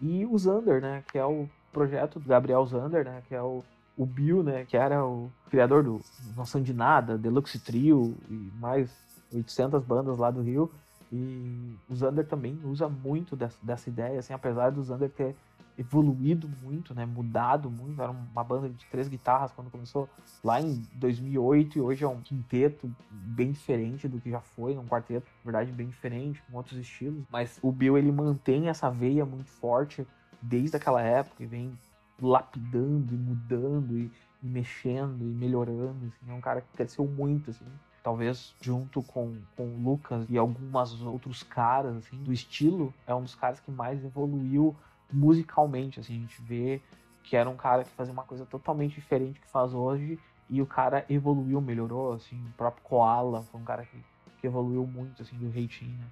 E 0.00 0.24
o 0.24 0.38
Zander, 0.38 0.80
né? 0.80 1.04
Que 1.10 1.18
é 1.18 1.24
o 1.24 1.48
projeto 1.70 2.18
do 2.18 2.26
Gabriel 2.26 2.64
Zander, 2.64 3.04
né? 3.04 3.22
Que 3.28 3.34
é 3.34 3.42
o, 3.42 3.62
o 3.96 4.06
Bill, 4.06 4.42
né? 4.42 4.64
Que 4.64 4.76
era 4.76 5.04
o 5.04 5.30
criador 5.50 5.82
do 5.82 6.00
Noção 6.34 6.62
de 6.62 6.72
Nada, 6.72 7.18
Deluxe 7.18 7.58
Trio 7.58 8.16
e 8.30 8.50
mais 8.58 8.90
800 9.32 9.84
bandas 9.84 10.16
lá 10.16 10.30
do 10.30 10.40
Rio. 10.40 10.70
E 11.12 11.78
o 11.88 11.94
Zander 11.94 12.26
também 12.26 12.58
usa 12.64 12.88
muito 12.88 13.36
dessa, 13.36 13.58
dessa 13.62 13.88
ideia, 13.88 14.18
assim, 14.18 14.32
apesar 14.32 14.70
do 14.70 14.82
Zander 14.82 15.10
ter 15.10 15.36
evoluído 15.78 16.48
muito, 16.62 16.94
né, 16.94 17.04
mudado 17.04 17.70
muito, 17.70 18.00
era 18.00 18.10
uma 18.10 18.42
banda 18.42 18.68
de 18.68 18.86
três 18.86 19.08
guitarras 19.08 19.52
quando 19.52 19.70
começou 19.70 20.08
lá 20.42 20.60
em 20.60 20.82
2008 20.94 21.78
e 21.78 21.80
hoje 21.80 22.04
é 22.04 22.08
um 22.08 22.20
quinteto 22.20 22.90
bem 23.10 23.52
diferente 23.52 24.08
do 24.08 24.20
que 24.20 24.30
já 24.30 24.40
foi, 24.40 24.76
um 24.76 24.86
quarteto, 24.86 25.26
na 25.44 25.52
verdade, 25.52 25.72
bem 25.72 25.88
diferente, 25.88 26.42
com 26.42 26.56
outros 26.56 26.78
estilos, 26.78 27.24
mas 27.30 27.58
o 27.62 27.70
Bill 27.70 27.98
ele 27.98 28.10
mantém 28.10 28.68
essa 28.68 28.90
veia 28.90 29.26
muito 29.26 29.50
forte 29.50 30.06
desde 30.40 30.76
aquela 30.76 31.02
época 31.02 31.42
e 31.42 31.46
vem 31.46 31.78
lapidando 32.20 33.14
e 33.14 33.18
mudando 33.18 33.98
e, 33.98 34.10
e 34.42 34.46
mexendo 34.46 35.22
e 35.22 35.34
melhorando, 35.34 36.06
assim, 36.06 36.30
é 36.30 36.32
um 36.32 36.40
cara 36.40 36.62
que 36.62 36.68
cresceu 36.74 37.06
muito, 37.06 37.50
assim, 37.50 37.66
talvez 38.06 38.54
junto 38.60 39.02
com, 39.02 39.36
com 39.56 39.64
o 39.64 39.82
Lucas 39.82 40.30
e 40.30 40.38
alguns 40.38 41.02
outros 41.02 41.42
caras 41.42 41.96
assim, 41.96 42.16
do 42.22 42.32
estilo, 42.32 42.94
é 43.04 43.12
um 43.12 43.20
dos 43.20 43.34
caras 43.34 43.58
que 43.58 43.68
mais 43.68 44.04
evoluiu 44.04 44.76
musicalmente. 45.12 45.98
Assim, 45.98 46.14
a 46.14 46.20
gente 46.20 46.40
vê 46.40 46.80
que 47.24 47.34
era 47.36 47.50
um 47.50 47.56
cara 47.56 47.82
que 47.82 47.90
fazia 47.90 48.12
uma 48.12 48.22
coisa 48.22 48.46
totalmente 48.46 48.94
diferente 48.94 49.40
que 49.40 49.48
faz 49.48 49.74
hoje 49.74 50.20
e 50.48 50.62
o 50.62 50.66
cara 50.66 51.04
evoluiu, 51.10 51.60
melhorou. 51.60 52.12
Assim, 52.12 52.36
o 52.36 52.52
próprio 52.56 52.84
Koala 52.84 53.42
foi 53.42 53.60
um 53.60 53.64
cara 53.64 53.84
que, 53.84 53.98
que 54.40 54.46
evoluiu 54.46 54.86
muito 54.86 55.22
assim, 55.22 55.36
do 55.36 55.50
Reitinho. 55.50 55.98
Né? 55.98 56.06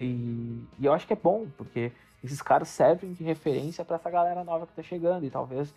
E, 0.00 0.64
e 0.78 0.86
eu 0.86 0.92
acho 0.92 1.08
que 1.08 1.12
é 1.12 1.16
bom, 1.16 1.48
porque 1.56 1.90
esses 2.22 2.40
caras 2.40 2.68
servem 2.68 3.12
de 3.14 3.24
referência 3.24 3.84
para 3.84 3.96
essa 3.96 4.08
galera 4.08 4.44
nova 4.44 4.64
que 4.64 4.74
tá 4.74 4.82
chegando 4.84 5.26
e 5.26 5.30
talvez 5.30 5.74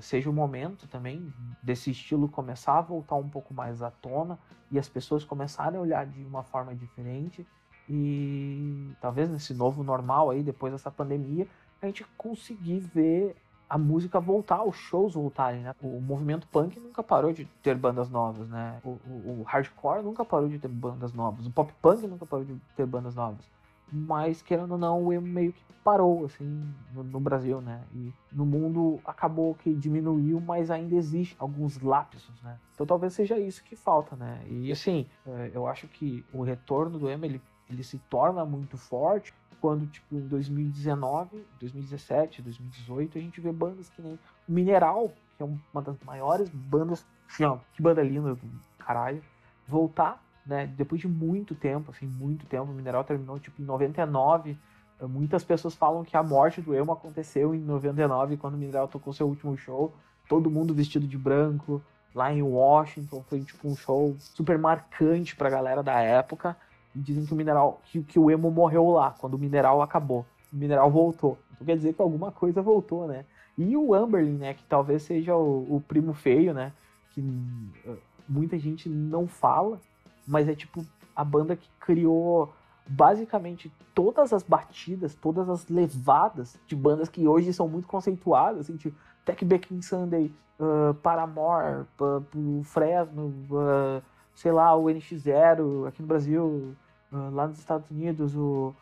seja 0.00 0.28
o 0.28 0.32
momento 0.32 0.86
também 0.86 1.32
desse 1.62 1.90
estilo 1.90 2.28
começar 2.28 2.78
a 2.78 2.82
voltar 2.82 3.16
um 3.16 3.28
pouco 3.28 3.54
mais 3.54 3.82
à 3.82 3.90
tona 3.90 4.38
e 4.70 4.78
as 4.78 4.88
pessoas 4.88 5.24
começarem 5.24 5.78
a 5.78 5.82
olhar 5.82 6.06
de 6.06 6.22
uma 6.24 6.42
forma 6.42 6.74
diferente 6.74 7.46
e 7.88 8.94
talvez 9.00 9.30
nesse 9.30 9.54
novo 9.54 9.82
normal 9.82 10.30
aí 10.30 10.42
depois 10.42 10.72
dessa 10.72 10.90
pandemia 10.90 11.46
a 11.80 11.86
gente 11.86 12.04
conseguir 12.16 12.80
ver 12.80 13.34
a 13.68 13.76
música 13.76 14.18
voltar, 14.18 14.64
os 14.64 14.76
shows 14.76 15.12
voltarem, 15.12 15.60
né? 15.60 15.74
O 15.82 16.00
movimento 16.00 16.46
punk 16.48 16.80
nunca 16.80 17.02
parou 17.02 17.34
de 17.34 17.44
ter 17.62 17.76
bandas 17.76 18.08
novas, 18.08 18.48
né? 18.48 18.80
O, 18.82 18.98
o, 19.06 19.40
o 19.40 19.42
hardcore 19.42 20.02
nunca 20.02 20.24
parou 20.24 20.48
de 20.48 20.58
ter 20.58 20.68
bandas 20.68 21.12
novas, 21.12 21.46
o 21.46 21.50
pop 21.50 21.72
punk 21.82 22.06
nunca 22.06 22.24
parou 22.24 22.44
de 22.44 22.56
ter 22.74 22.86
bandas 22.86 23.14
novas 23.14 23.44
mas 23.92 24.42
querendo 24.42 24.72
ou 24.72 24.78
não, 24.78 25.04
o 25.04 25.12
emo 25.12 25.26
meio 25.26 25.52
que 25.52 25.62
parou, 25.84 26.26
assim, 26.26 26.44
no, 26.92 27.02
no, 27.02 27.20
Brasil, 27.20 27.60
né? 27.60 27.82
E 27.94 28.12
no 28.30 28.44
mundo 28.44 29.00
acabou 29.04 29.54
que 29.54 29.72
diminuiu, 29.72 30.40
mas 30.40 30.70
ainda 30.70 30.94
existe 30.94 31.34
alguns 31.38 31.80
lapsos, 31.80 32.42
né? 32.42 32.58
Então 32.74 32.86
talvez 32.86 33.14
seja 33.14 33.38
isso 33.38 33.64
que 33.64 33.74
falta, 33.74 34.14
né? 34.16 34.44
E 34.48 34.70
assim, 34.70 35.06
é, 35.26 35.50
eu 35.54 35.66
acho 35.66 35.88
que 35.88 36.24
o 36.32 36.42
retorno 36.42 36.98
do 36.98 37.08
emo, 37.08 37.24
ele 37.24 37.40
ele 37.70 37.82
se 37.82 37.98
torna 38.10 38.44
muito 38.44 38.76
forte 38.76 39.34
quando, 39.60 39.86
tipo, 39.86 40.14
em 40.14 40.26
2019, 40.26 41.44
2017, 41.60 42.42
2018, 42.42 43.18
a 43.18 43.20
gente 43.20 43.40
vê 43.40 43.52
bandas 43.52 43.88
que 43.88 44.00
nem 44.00 44.18
Mineral, 44.46 45.12
que 45.36 45.42
é 45.42 45.46
uma 45.46 45.82
das 45.82 45.98
maiores 46.04 46.48
bandas, 46.48 47.04
ó, 47.42 47.58
que 47.72 47.82
banda 47.82 48.02
linda 48.02 48.36
caralho, 48.78 49.22
voltar, 49.66 50.22
né, 50.48 50.66
depois 50.66 51.00
de 51.00 51.06
muito 51.06 51.54
tempo, 51.54 51.90
assim, 51.90 52.06
muito 52.06 52.46
tempo, 52.46 52.72
o 52.72 52.74
Mineral 52.74 53.04
terminou, 53.04 53.38
tipo, 53.38 53.60
em 53.60 53.64
99, 53.64 54.56
muitas 55.02 55.44
pessoas 55.44 55.74
falam 55.74 56.02
que 56.02 56.16
a 56.16 56.22
morte 56.22 56.60
do 56.62 56.74
emo 56.74 56.90
aconteceu 56.90 57.54
em 57.54 57.60
99, 57.60 58.38
quando 58.38 58.54
o 58.54 58.58
Mineral 58.58 58.88
tocou 58.88 59.12
seu 59.12 59.28
último 59.28 59.56
show, 59.56 59.92
todo 60.28 60.50
mundo 60.50 60.74
vestido 60.74 61.06
de 61.06 61.18
branco, 61.18 61.82
lá 62.14 62.32
em 62.32 62.42
Washington, 62.42 63.22
foi, 63.28 63.40
tipo, 63.42 63.68
um 63.68 63.76
show 63.76 64.16
super 64.18 64.58
marcante 64.58 65.36
pra 65.36 65.50
galera 65.50 65.82
da 65.82 66.00
época, 66.00 66.56
e 66.96 66.98
dizem 66.98 67.26
que 67.26 67.32
o 67.32 67.36
mineral, 67.36 67.80
que, 67.84 68.02
que 68.02 68.18
o 68.18 68.30
emo 68.30 68.50
morreu 68.50 68.88
lá, 68.90 69.14
quando 69.18 69.34
o 69.34 69.38
mineral 69.38 69.82
acabou. 69.82 70.24
O 70.52 70.56
mineral 70.56 70.90
voltou. 70.90 71.38
Então 71.52 71.66
quer 71.66 71.76
dizer 71.76 71.92
que 71.92 72.00
alguma 72.00 72.32
coisa 72.32 72.62
voltou, 72.62 73.06
né? 73.06 73.24
E 73.56 73.76
o 73.76 73.94
Amberlin, 73.94 74.36
né? 74.36 74.54
Que 74.54 74.64
talvez 74.64 75.02
seja 75.02 75.36
o, 75.36 75.76
o 75.76 75.80
primo 75.86 76.14
feio, 76.14 76.54
né? 76.54 76.72
Que 77.10 77.20
uh, 77.20 77.98
muita 78.28 78.58
gente 78.58 78.88
não 78.88 79.26
fala, 79.26 79.80
mas 80.28 80.48
é 80.48 80.54
tipo 80.54 80.84
a 81.16 81.24
banda 81.24 81.56
que 81.56 81.68
criou 81.80 82.52
basicamente 82.86 83.72
todas 83.94 84.32
as 84.32 84.42
batidas, 84.42 85.14
todas 85.14 85.48
as 85.48 85.66
levadas 85.68 86.58
de 86.66 86.76
bandas 86.76 87.08
que 87.08 87.26
hoje 87.26 87.52
são 87.52 87.68
muito 87.68 87.88
conceituadas, 87.88 88.60
assim, 88.60 88.76
tipo 88.76 88.96
Tech 89.24 89.44
Back 89.44 89.74
in 89.74 89.82
Sunday, 89.82 90.32
uh, 90.60 90.94
Paramore, 90.94 91.86
uh, 92.00 92.64
Fresno, 92.64 93.34
uh, 93.50 94.02
sei 94.34 94.52
lá, 94.52 94.74
o 94.76 94.84
NX0 94.84 95.88
aqui 95.88 96.00
no 96.00 96.08
Brasil, 96.08 96.74
uh, 97.12 97.30
lá 97.32 97.46
nos 97.46 97.58
Estados 97.58 97.90
Unidos, 97.90 98.36
o, 98.36 98.74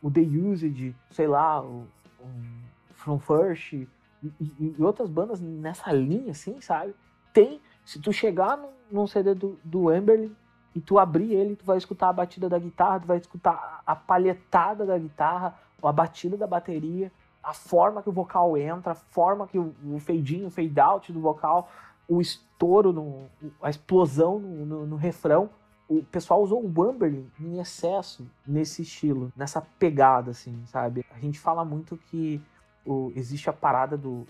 o 0.00 0.10
The 0.10 0.20
Used, 0.20 0.94
sei 1.10 1.26
lá, 1.26 1.60
o, 1.60 1.86
o 2.20 2.94
From 2.94 3.18
First 3.18 3.72
e, 3.72 3.88
e, 4.22 4.74
e, 4.78 4.82
outras 4.82 5.10
bandas 5.10 5.40
nessa 5.40 5.92
linha, 5.92 6.30
assim, 6.30 6.60
sabe? 6.60 6.94
Tem, 7.32 7.60
se 7.84 7.98
tu 7.98 8.12
chegar 8.12 8.56
num, 8.56 8.70
num 8.90 9.06
CD 9.06 9.34
do, 9.34 9.58
do 9.64 9.92
Emberlin 9.92 10.34
e 10.74 10.80
tu 10.80 10.98
abrir 10.98 11.32
ele, 11.34 11.56
tu 11.56 11.64
vai 11.64 11.76
escutar 11.76 12.08
a 12.08 12.12
batida 12.12 12.48
da 12.48 12.58
guitarra, 12.58 13.00
tu 13.00 13.06
vai 13.06 13.18
escutar 13.18 13.82
a 13.86 13.96
palhetada 13.96 14.86
da 14.86 14.98
guitarra, 14.98 15.58
a 15.82 15.92
batida 15.92 16.36
da 16.36 16.46
bateria, 16.46 17.10
a 17.42 17.52
forma 17.52 18.02
que 18.02 18.08
o 18.08 18.12
vocal 18.12 18.56
entra, 18.56 18.92
a 18.92 18.94
forma 18.94 19.46
que 19.46 19.58
o, 19.58 19.74
o 19.84 19.98
fade 19.98 20.38
in, 20.38 20.46
o 20.46 20.50
fade 20.50 20.78
out 20.78 21.12
do 21.12 21.20
vocal, 21.20 21.68
o 22.08 22.20
estouro, 22.20 22.92
no, 22.92 23.26
a 23.62 23.70
explosão 23.70 24.38
no, 24.38 24.66
no, 24.66 24.86
no 24.86 24.96
refrão. 24.96 25.50
O 25.88 26.04
pessoal 26.04 26.42
usou 26.42 26.62
o 26.62 26.72
Wamberlin 26.72 27.28
em 27.40 27.58
excesso 27.58 28.24
nesse 28.46 28.82
estilo, 28.82 29.32
nessa 29.36 29.60
pegada, 29.60 30.30
assim, 30.30 30.64
sabe? 30.66 31.04
A 31.10 31.18
gente 31.18 31.38
fala 31.40 31.64
muito 31.64 31.96
que 31.96 32.40
o, 32.86 33.12
existe 33.16 33.50
a 33.50 33.52
parada 33.52 33.96
do, 33.96 34.24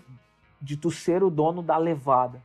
de 0.59 0.75
tu 0.75 0.89
ser 0.89 1.21
o 1.23 1.29
dono 1.29 1.61
da 1.61 1.77
levada. 1.77 2.41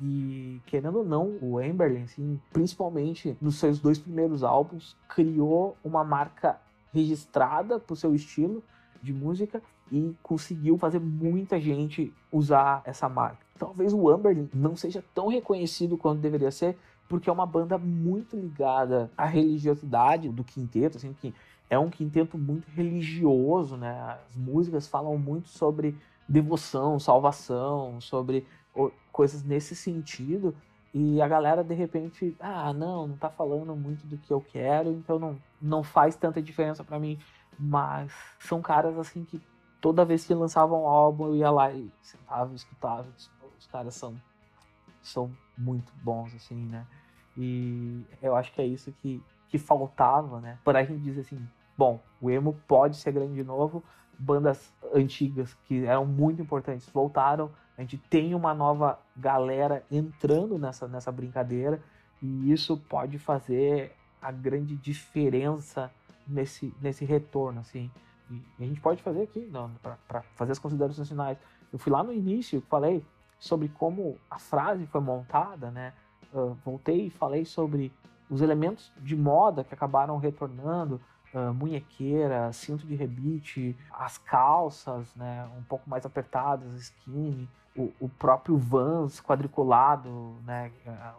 E, 0.00 0.60
querendo 0.66 0.98
ou 0.98 1.04
não, 1.04 1.38
o 1.40 1.58
Amberlin, 1.58 2.02
assim, 2.02 2.40
principalmente 2.52 3.36
nos 3.40 3.56
seus 3.56 3.78
dois 3.78 3.98
primeiros 3.98 4.44
álbuns, 4.44 4.96
criou 5.08 5.76
uma 5.82 6.04
marca 6.04 6.58
registrada 6.92 7.78
pro 7.78 7.96
seu 7.96 8.14
estilo 8.14 8.62
de 9.02 9.12
música 9.12 9.62
e 9.90 10.14
conseguiu 10.22 10.76
fazer 10.76 10.98
muita 10.98 11.60
gente 11.60 12.12
usar 12.30 12.82
essa 12.84 13.08
marca. 13.08 13.38
Talvez 13.58 13.92
o 13.92 14.08
Amberlin 14.10 14.50
não 14.52 14.76
seja 14.76 15.02
tão 15.14 15.28
reconhecido 15.28 15.96
quanto 15.96 16.20
deveria 16.20 16.50
ser, 16.50 16.76
porque 17.08 17.30
é 17.30 17.32
uma 17.32 17.46
banda 17.46 17.78
muito 17.78 18.36
ligada 18.36 19.10
à 19.16 19.24
religiosidade 19.24 20.28
do 20.28 20.44
quinteto, 20.44 20.98
assim, 20.98 21.14
que 21.14 21.32
é 21.70 21.78
um 21.78 21.88
quinteto 21.88 22.36
muito 22.36 22.68
religioso, 22.70 23.76
né? 23.76 24.18
As 24.28 24.36
músicas 24.36 24.86
falam 24.86 25.16
muito 25.16 25.48
sobre 25.48 25.96
devoção, 26.28 26.98
salvação, 26.98 28.00
sobre 28.00 28.46
coisas 29.16 29.42
nesse 29.42 29.74
sentido. 29.74 30.54
E 30.92 31.22
a 31.22 31.26
galera 31.26 31.64
de 31.64 31.74
repente, 31.74 32.36
ah, 32.38 32.72
não, 32.72 33.08
não 33.08 33.16
tá 33.16 33.30
falando 33.30 33.74
muito 33.74 34.06
do 34.06 34.18
que 34.18 34.30
eu 34.30 34.42
quero, 34.42 34.90
então 34.90 35.18
não, 35.18 35.38
não 35.60 35.82
faz 35.82 36.14
tanta 36.16 36.40
diferença 36.42 36.84
para 36.84 36.98
mim. 36.98 37.18
Mas 37.58 38.12
são 38.38 38.60
caras 38.60 38.98
assim 38.98 39.24
que 39.24 39.40
toda 39.80 40.04
vez 40.04 40.26
que 40.26 40.34
lançavam 40.34 40.82
um 40.82 40.86
álbum 40.86 41.28
eu 41.28 41.36
ia 41.36 41.50
lá 41.50 41.72
e 41.72 41.90
sentava 42.02 42.52
e 42.52 42.56
escutava. 42.56 43.08
Os 43.58 43.66
caras 43.66 43.94
são, 43.94 44.14
são 45.02 45.30
muito 45.56 45.90
bons, 46.02 46.34
assim, 46.34 46.66
né? 46.66 46.86
E 47.36 48.04
eu 48.20 48.36
acho 48.36 48.52
que 48.52 48.60
é 48.60 48.66
isso 48.66 48.92
que, 49.00 49.22
que 49.48 49.58
faltava, 49.58 50.40
né? 50.40 50.58
Para 50.62 50.80
a 50.80 50.84
gente 50.84 51.00
dizer 51.00 51.22
assim, 51.22 51.40
bom, 51.76 52.00
o 52.20 52.30
emo 52.30 52.58
pode 52.68 52.96
ser 52.96 53.12
grande 53.12 53.34
de 53.34 53.44
novo, 53.44 53.82
bandas 54.18 54.72
antigas 54.94 55.54
que 55.64 55.84
eram 55.86 56.04
muito 56.04 56.40
importantes 56.40 56.88
voltaram, 56.90 57.50
a 57.76 57.82
gente 57.82 57.98
tem 57.98 58.34
uma 58.34 58.54
nova 58.54 58.98
galera 59.16 59.84
entrando 59.90 60.58
nessa, 60.58 60.88
nessa 60.88 61.12
brincadeira 61.12 61.80
e 62.22 62.50
isso 62.50 62.76
pode 62.76 63.18
fazer 63.18 63.94
a 64.20 64.32
grande 64.32 64.74
diferença 64.76 65.90
nesse, 66.26 66.74
nesse 66.80 67.04
retorno, 67.04 67.60
assim. 67.60 67.90
E 68.30 68.64
a 68.64 68.66
gente 68.66 68.80
pode 68.80 69.02
fazer 69.02 69.22
aqui, 69.22 69.48
para 70.08 70.22
fazer 70.34 70.52
as 70.52 70.58
considerações 70.58 71.08
finais. 71.08 71.38
Eu 71.72 71.78
fui 71.78 71.92
lá 71.92 72.02
no 72.02 72.12
início, 72.12 72.60
falei 72.62 73.04
sobre 73.38 73.68
como 73.68 74.18
a 74.30 74.38
frase 74.38 74.86
foi 74.86 75.00
montada, 75.00 75.70
né? 75.70 75.92
Uh, 76.32 76.56
voltei 76.64 77.06
e 77.06 77.10
falei 77.10 77.44
sobre 77.44 77.92
os 78.28 78.40
elementos 78.40 78.90
de 78.98 79.14
moda 79.14 79.62
que 79.62 79.72
acabaram 79.72 80.16
retornando, 80.16 81.00
uh, 81.32 81.54
munhequeira, 81.54 82.52
cinto 82.52 82.86
de 82.86 82.94
rebite, 82.96 83.76
as 83.92 84.18
calças, 84.18 85.14
né? 85.14 85.48
Um 85.56 85.62
pouco 85.62 85.88
mais 85.88 86.04
apertadas, 86.04 86.72
skinny, 86.80 87.48
o, 88.00 88.08
próprio 88.08 88.56
Vans 88.56 89.20
quadriculado, 89.20 90.36
né? 90.44 90.72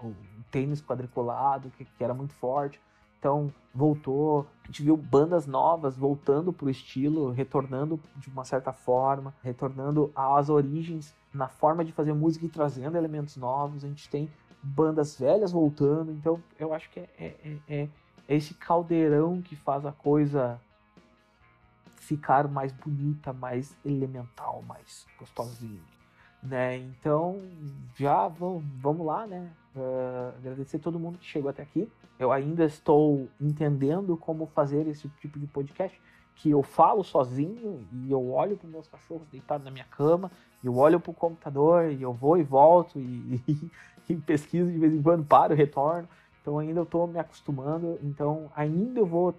O 0.04 0.14
tênis 0.52 0.82
quadriculado, 0.82 1.70
que, 1.78 1.86
que 1.86 2.04
era 2.04 2.14
muito 2.14 2.34
forte. 2.34 2.80
Então, 3.20 3.54
voltou. 3.74 4.48
A 4.64 4.68
gente 4.68 4.84
viu 4.84 4.96
bandas 4.96 5.48
novas 5.48 5.98
voltando 5.98 6.54
para 6.54 6.66
o 6.66 6.70
estilo, 6.70 7.32
retornando 7.32 8.00
de 8.16 8.30
uma 8.30 8.44
certa 8.44 8.72
forma, 8.72 9.34
retornando 9.44 10.12
às 10.16 10.50
origens 10.50 11.16
na 11.34 11.48
forma 11.48 11.84
de 11.84 11.92
fazer 11.92 12.14
música 12.14 12.46
e 12.46 12.50
trazendo 12.50 12.98
elementos 12.98 13.38
novos. 13.38 13.84
A 13.84 13.88
gente 13.88 14.10
tem 14.10 14.30
bandas 14.62 15.18
velhas 15.18 15.52
voltando. 15.52 16.12
Então, 16.12 16.42
eu 16.60 16.74
acho 16.74 16.90
que 16.90 17.00
é, 17.00 17.10
é, 17.18 17.58
é, 17.68 17.90
é 18.28 18.36
esse 18.36 18.54
caldeirão 18.54 19.42
que 19.42 19.56
faz 19.56 19.86
a 19.86 19.92
coisa 19.92 20.60
ficar 21.98 22.48
mais 22.48 22.72
bonita, 22.72 23.34
mais 23.34 23.76
elemental, 23.84 24.64
mais 24.66 25.06
gostosinha. 25.20 25.97
Né? 26.48 26.78
Então, 26.78 27.42
já 27.98 28.28
vamos, 28.28 28.64
vamos 28.80 29.06
lá, 29.06 29.28
né? 29.28 29.50
Uh, 29.76 30.36
agradecer 30.38 30.80
todo 30.80 30.98
mundo 30.98 31.18
que 31.18 31.26
chegou 31.26 31.50
até 31.50 31.62
aqui. 31.62 31.90
Eu 32.18 32.32
ainda 32.32 32.64
estou 32.64 33.28
entendendo 33.40 34.16
como 34.16 34.48
fazer 34.48 34.88
esse 34.88 35.10
tipo 35.20 35.38
de 35.38 35.46
podcast, 35.46 36.00
que 36.36 36.50
eu 36.50 36.64
falo 36.64 37.04
sozinho 37.04 37.86
e 37.92 38.12
eu 38.12 38.32
olho 38.32 38.56
para 38.56 38.70
meus 38.70 38.88
cachorros 38.88 39.28
deitados 39.32 39.66
na 39.66 39.72
minha 39.72 39.86
cama, 39.86 40.32
eu 40.64 40.76
olho 40.78 41.00
para 41.00 41.12
o 41.12 41.14
computador 41.14 41.92
e 41.92 42.02
eu 42.02 42.14
vou 42.14 42.38
e 42.38 42.44
volto 42.44 43.00
e, 43.00 43.42
e, 43.48 43.72
e, 44.10 44.16
pesquiso 44.16 44.72
de 44.72 44.78
vez 44.78 44.94
em 44.94 45.02
quando, 45.02 45.26
paro, 45.26 45.54
retorno. 45.54 46.08
Então 46.42 46.60
ainda 46.60 46.80
eu 46.80 46.84
estou 46.84 47.06
me 47.08 47.20
acostumando, 47.20 48.00
então 48.02 48.50
ainda 48.56 49.00
eu 49.02 49.06
vou, 49.06 49.36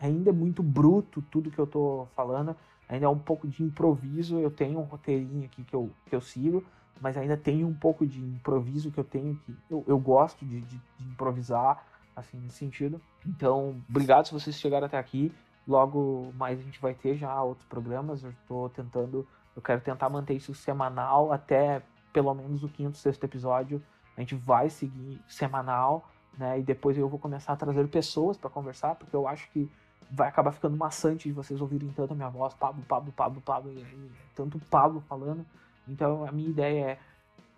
ainda 0.00 0.30
é 0.30 0.32
muito 0.32 0.62
bruto 0.62 1.22
tudo 1.30 1.50
que 1.50 1.58
eu 1.58 1.66
estou 1.66 2.08
falando, 2.16 2.56
ainda 2.88 3.06
é 3.06 3.08
um 3.08 3.18
pouco 3.18 3.46
de 3.48 3.62
improviso, 3.62 4.38
eu 4.38 4.50
tenho 4.50 4.78
um 4.78 4.82
roteirinho 4.82 5.44
aqui 5.44 5.64
que 5.64 5.74
eu, 5.74 5.90
que 6.06 6.14
eu 6.14 6.20
sigo, 6.20 6.64
mas 7.00 7.16
ainda 7.16 7.36
tem 7.36 7.64
um 7.64 7.74
pouco 7.74 8.06
de 8.06 8.20
improviso 8.20 8.90
que 8.90 8.98
eu 8.98 9.04
tenho 9.04 9.36
que 9.44 9.54
eu, 9.70 9.84
eu 9.86 9.98
gosto 9.98 10.44
de, 10.44 10.60
de, 10.60 10.80
de, 10.98 11.08
improvisar 11.08 11.84
assim 12.14 12.38
nesse 12.38 12.56
sentido. 12.56 13.00
Então 13.26 13.76
obrigado 13.88 14.26
se 14.26 14.32
vocês 14.32 14.56
chegaram 14.56 14.86
até 14.86 14.98
aqui. 14.98 15.32
Logo 15.68 16.32
mais 16.38 16.58
a 16.58 16.62
gente 16.62 16.80
vai 16.80 16.94
ter 16.94 17.16
já 17.16 17.42
outros 17.42 17.66
programas. 17.66 18.22
Eu 18.22 18.30
estou 18.30 18.68
tentando 18.70 19.26
eu 19.54 19.60
quero 19.60 19.80
tentar 19.80 20.08
manter 20.08 20.34
isso 20.34 20.54
semanal 20.54 21.32
até 21.32 21.82
pelo 22.12 22.32
menos 22.34 22.62
o 22.62 22.68
quinto 22.68 22.96
sexto 22.96 23.24
episódio. 23.24 23.82
A 24.16 24.20
gente 24.20 24.34
vai 24.34 24.70
seguir 24.70 25.20
semanal 25.28 26.08
né? 26.36 26.58
E 26.58 26.62
depois 26.62 26.96
eu 26.96 27.08
vou 27.08 27.18
começar 27.18 27.52
a 27.52 27.56
trazer 27.56 27.86
pessoas 27.88 28.36
para 28.36 28.50
conversar 28.50 28.94
porque 28.94 29.14
eu 29.14 29.26
acho 29.26 29.50
que 29.50 29.70
vai 30.10 30.28
acabar 30.28 30.52
ficando 30.52 30.76
maçante 30.76 31.28
de 31.28 31.34
vocês 31.34 31.60
ouvirem 31.60 31.90
tanto 31.90 32.12
a 32.12 32.16
minha 32.16 32.28
voz 32.28 32.54
Pablo 32.54 32.82
Pablo 32.86 33.12
Pablo 33.12 33.40
Pablo 33.40 33.72
e, 33.72 33.80
e 33.80 34.10
tanto 34.34 34.58
Pablo 34.58 35.00
falando 35.08 35.44
então 35.88 36.26
a 36.26 36.32
minha 36.32 36.48
ideia 36.48 36.90
é 36.92 36.98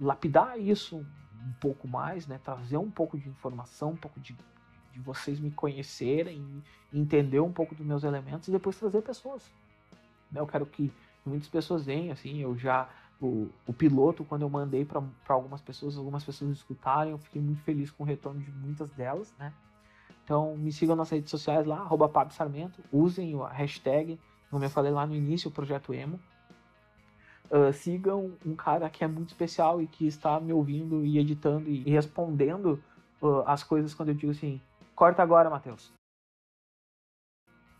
lapidar 0.00 0.58
isso 0.58 0.96
um 0.96 1.52
pouco 1.60 1.88
mais, 1.88 2.26
né? 2.26 2.38
Trazer 2.42 2.76
um 2.76 2.90
pouco 2.90 3.18
de 3.18 3.28
informação, 3.28 3.90
um 3.90 3.96
pouco 3.96 4.20
de, 4.20 4.36
de 4.92 5.00
vocês 5.00 5.38
me 5.38 5.50
conhecerem, 5.50 6.62
entender 6.92 7.40
um 7.40 7.52
pouco 7.52 7.74
dos 7.74 7.86
meus 7.86 8.04
elementos 8.04 8.48
e 8.48 8.50
depois 8.50 8.78
trazer 8.78 9.02
pessoas. 9.02 9.50
Eu 10.34 10.46
quero 10.46 10.66
que 10.66 10.92
muitas 11.24 11.48
pessoas 11.48 11.84
venham, 11.84 12.12
assim, 12.12 12.38
eu 12.38 12.56
já 12.56 12.88
o, 13.20 13.48
o 13.66 13.72
piloto 13.72 14.24
quando 14.24 14.42
eu 14.42 14.50
mandei 14.50 14.84
para 14.84 15.02
algumas 15.28 15.60
pessoas, 15.60 15.96
algumas 15.96 16.24
pessoas 16.24 16.50
escutarem, 16.52 17.12
eu 17.12 17.18
fiquei 17.18 17.40
muito 17.40 17.62
feliz 17.62 17.90
com 17.90 18.04
o 18.04 18.06
retorno 18.06 18.40
de 18.40 18.50
muitas 18.50 18.90
delas, 18.90 19.34
né? 19.38 19.52
Então 20.28 20.54
me 20.58 20.70
sigam 20.70 20.94
nas 20.94 21.08
redes 21.08 21.30
sociais 21.30 21.64
lá, 21.64 21.78
arroba 21.78 22.28
Sarmento, 22.28 22.84
usem 22.92 23.34
a 23.40 23.48
hashtag, 23.48 24.20
como 24.50 24.62
eu 24.62 24.68
falei 24.68 24.92
lá 24.92 25.06
no 25.06 25.14
início, 25.14 25.48
o 25.48 25.50
Projeto 25.50 25.94
Emo. 25.94 26.20
Uh, 27.50 27.72
sigam 27.72 28.36
um 28.44 28.54
cara 28.54 28.90
que 28.90 29.02
é 29.02 29.08
muito 29.08 29.28
especial 29.28 29.80
e 29.80 29.86
que 29.86 30.06
está 30.06 30.38
me 30.38 30.52
ouvindo 30.52 31.02
e 31.02 31.18
editando 31.18 31.70
e 31.70 31.88
respondendo 31.88 32.78
uh, 33.22 33.40
as 33.46 33.64
coisas 33.64 33.94
quando 33.94 34.10
eu 34.10 34.14
digo 34.14 34.30
assim, 34.30 34.60
corta 34.94 35.22
agora, 35.22 35.48
Matheus. 35.48 35.94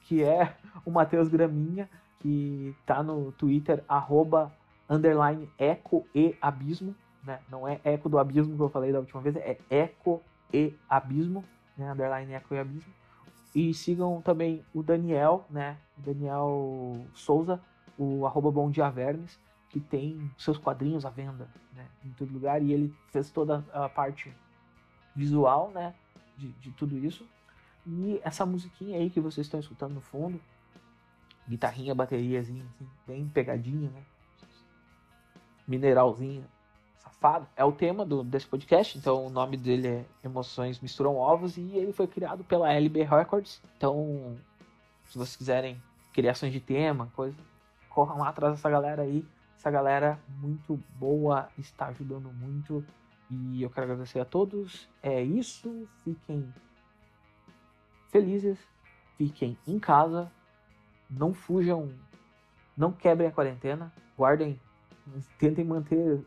Que 0.05 0.25
é 0.25 0.57
o 0.87 0.91
Matheus 0.91 1.29
Graminha, 1.29 1.87
que 2.19 2.75
tá 2.87 3.03
no 3.03 3.31
Twitter, 3.33 3.85
arroba, 3.87 4.51
underline, 4.89 5.51
eco 5.59 6.07
e 6.15 6.35
abismo, 6.41 6.97
né? 7.23 7.41
Não 7.51 7.69
é 7.69 7.79
eco 7.85 8.09
do 8.09 8.19
abismo 8.19 8.57
que 8.57 8.63
eu 8.63 8.71
falei 8.71 8.91
da 8.91 9.01
última 9.01 9.21
vez, 9.21 9.37
é 9.37 9.59
eco 9.69 10.23
e 10.51 10.75
abismo, 10.89 11.45
né? 11.79 11.93
Underline, 11.93 12.33
eco 12.33 12.55
e 12.55 12.59
abismo. 12.59 12.93
E 13.55 13.73
sigam 13.73 14.21
também 14.21 14.65
o 14.75 14.83
Daniel, 14.83 15.47
né? 15.49 15.79
Daniel 15.97 17.07
Souza, 17.15 17.61
o 17.97 18.27
arroba 18.27 18.51
Bom 18.51 18.71
Dia 18.71 18.91
Vermes, 18.91 19.39
que 19.71 19.81
tem 19.81 20.31
seus 20.37 20.59
quadrinhos 20.59 21.07
à 21.07 21.11
venda, 21.11 21.49
né? 21.75 21.87
Em 22.05 22.11
todo 22.11 22.33
lugar. 22.33 22.63
E 22.63 22.73
ele 22.73 22.95
fez 23.11 23.31
toda 23.31 23.65
a 23.73 23.89
parte 23.89 24.33
visual, 25.15 25.71
né? 25.71 25.95
De, 26.37 26.49
de 26.53 26.71
tudo 26.73 26.99
isso. 26.99 27.27
E 27.87 28.21
essa 28.23 28.45
musiquinha 28.45 28.99
aí 28.99 29.09
que 29.09 29.21
vocês 29.21 29.47
estão 29.47 29.59
escutando 29.59 29.95
no 29.95 30.01
fundo, 30.01 30.39
guitarrinha, 31.49 31.95
bateriazinha, 31.95 32.65
assim, 32.65 32.87
bem 33.07 33.27
pegadinha, 33.29 33.91
né? 33.91 34.03
Mineralzinho, 35.67 36.45
safado. 37.09 37.47
É 37.57 37.65
o 37.65 37.73
tema 37.73 38.05
do, 38.05 38.23
desse 38.23 38.47
podcast, 38.47 38.99
então 38.99 39.27
o 39.27 39.31
nome 39.31 39.57
dele 39.57 39.89
é 39.89 40.05
Emoções 40.25 40.81
Misturam 40.81 41.17
Ovos 41.17 41.57
e 41.57 41.77
ele 41.77 41.93
foi 41.93 42.07
criado 42.07 42.45
pela 42.45 42.73
LB 42.73 43.03
Records. 43.05 43.61
Então, 43.77 44.37
se 45.07 45.17
vocês 45.17 45.37
quiserem 45.37 45.83
criações 46.13 46.53
de 46.53 46.61
tema, 46.61 47.11
coisa, 47.15 47.37
corram 47.89 48.19
lá 48.19 48.29
atrás 48.29 48.55
dessa 48.55 48.71
galera 48.71 49.03
aí. 49.03 49.27
Essa 49.57 49.71
galera 49.71 50.19
muito 50.41 50.79
boa, 50.99 51.49
está 51.59 51.87
ajudando 51.87 52.31
muito. 52.33 52.85
E 53.31 53.63
eu 53.63 53.69
quero 53.71 53.85
agradecer 53.85 54.21
a 54.21 54.25
todos. 54.25 54.89
É 55.03 55.21
isso. 55.23 55.89
Fiquem 56.05 56.53
felizes. 58.11 58.59
Fiquem 59.17 59.59
em 59.67 59.79
casa. 59.79 60.31
Não 61.11 61.35
fujam. 61.35 61.93
Não 62.77 62.93
quebrem 62.93 63.29
a 63.29 63.33
quarentena. 63.33 63.93
Guardem. 64.17 64.61
Tentem 65.39 65.65
manter 65.65 66.25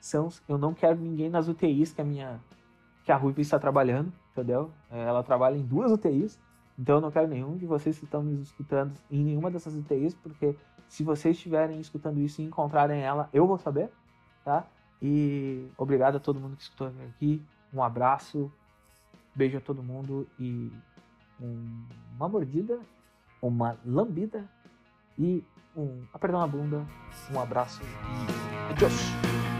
são. 0.00 0.28
Eu 0.48 0.58
não 0.58 0.74
quero 0.74 0.98
ninguém 1.00 1.28
nas 1.28 1.48
UTIs 1.48 1.92
que 1.92 2.00
a 2.00 2.04
minha. 2.04 2.40
Que 3.04 3.12
a 3.12 3.16
Ruiva 3.16 3.40
está 3.40 3.58
trabalhando. 3.58 4.12
Entendeu? 4.32 4.70
Ela 4.90 5.22
trabalha 5.22 5.56
em 5.56 5.64
duas 5.64 5.90
UTIs. 5.90 6.38
Então 6.78 6.96
eu 6.96 7.00
não 7.00 7.10
quero 7.10 7.26
nenhum 7.26 7.56
de 7.56 7.66
vocês 7.66 7.98
que 7.98 8.04
estão 8.04 8.22
me 8.22 8.42
escutando 8.42 8.92
em 9.10 9.24
nenhuma 9.24 9.50
dessas 9.50 9.74
UTIs, 9.74 10.14
porque 10.14 10.54
se 10.88 11.02
vocês 11.02 11.36
estiverem 11.36 11.80
escutando 11.80 12.18
isso 12.18 12.42
e 12.42 12.44
encontrarem 12.44 13.00
ela, 13.00 13.30
eu 13.32 13.46
vou 13.46 13.56
saber, 13.58 13.90
tá? 14.44 14.66
E 15.00 15.68
obrigado 15.76 16.16
a 16.16 16.20
todo 16.20 16.38
mundo 16.38 16.56
que 16.56 16.62
escutou 16.62 16.92
aqui. 17.08 17.42
Um 17.72 17.82
abraço, 17.82 18.52
beijo 19.34 19.56
a 19.56 19.60
todo 19.60 19.82
mundo 19.82 20.26
e 20.38 20.70
um, 21.40 21.84
uma 22.16 22.28
mordida, 22.28 22.78
uma 23.40 23.78
lambida 23.84 24.44
e 25.18 25.42
um 25.76 26.02
apertar 26.12 26.38
na 26.38 26.46
bunda. 26.46 26.86
Um 27.30 27.40
abraço 27.40 27.82
e 27.82 28.72
adiós! 28.72 29.55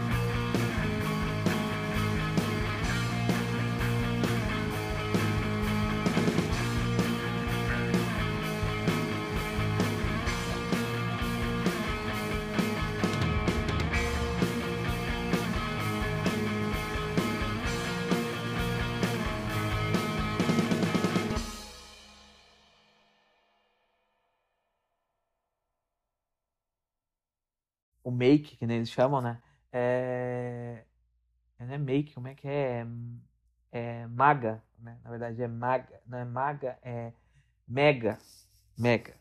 O 28.07 28.11
make, 28.11 28.55
que 28.55 28.65
nem 28.65 28.77
eles 28.77 28.89
chamam, 28.89 29.21
né? 29.21 29.41
É... 29.69 30.85
Não 31.59 31.73
é 31.73 31.77
make, 31.77 32.13
como 32.13 32.29
é 32.29 32.35
que 32.35 32.47
é? 32.47 32.85
É 33.69 34.07
maga, 34.07 34.63
né? 34.79 34.97
Na 35.03 35.09
verdade 35.09 35.41
é 35.41 35.47
maga, 35.47 36.01
não 36.05 36.17
é 36.17 36.23
maga, 36.23 36.79
é 36.81 37.11
mega, 37.67 38.17
mega, 38.77 39.13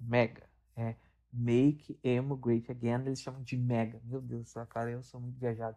mega. 0.00 0.48
É 0.74 0.94
make 1.30 1.98
emo 2.02 2.36
great 2.36 2.70
again, 2.70 3.02
eles 3.04 3.20
chamam 3.20 3.42
de 3.42 3.54
mega. 3.58 4.00
Meu 4.04 4.22
Deus, 4.22 4.54
cara, 4.70 4.90
eu 4.90 5.02
sou 5.02 5.20
muito 5.20 5.38
viajado. 5.38 5.76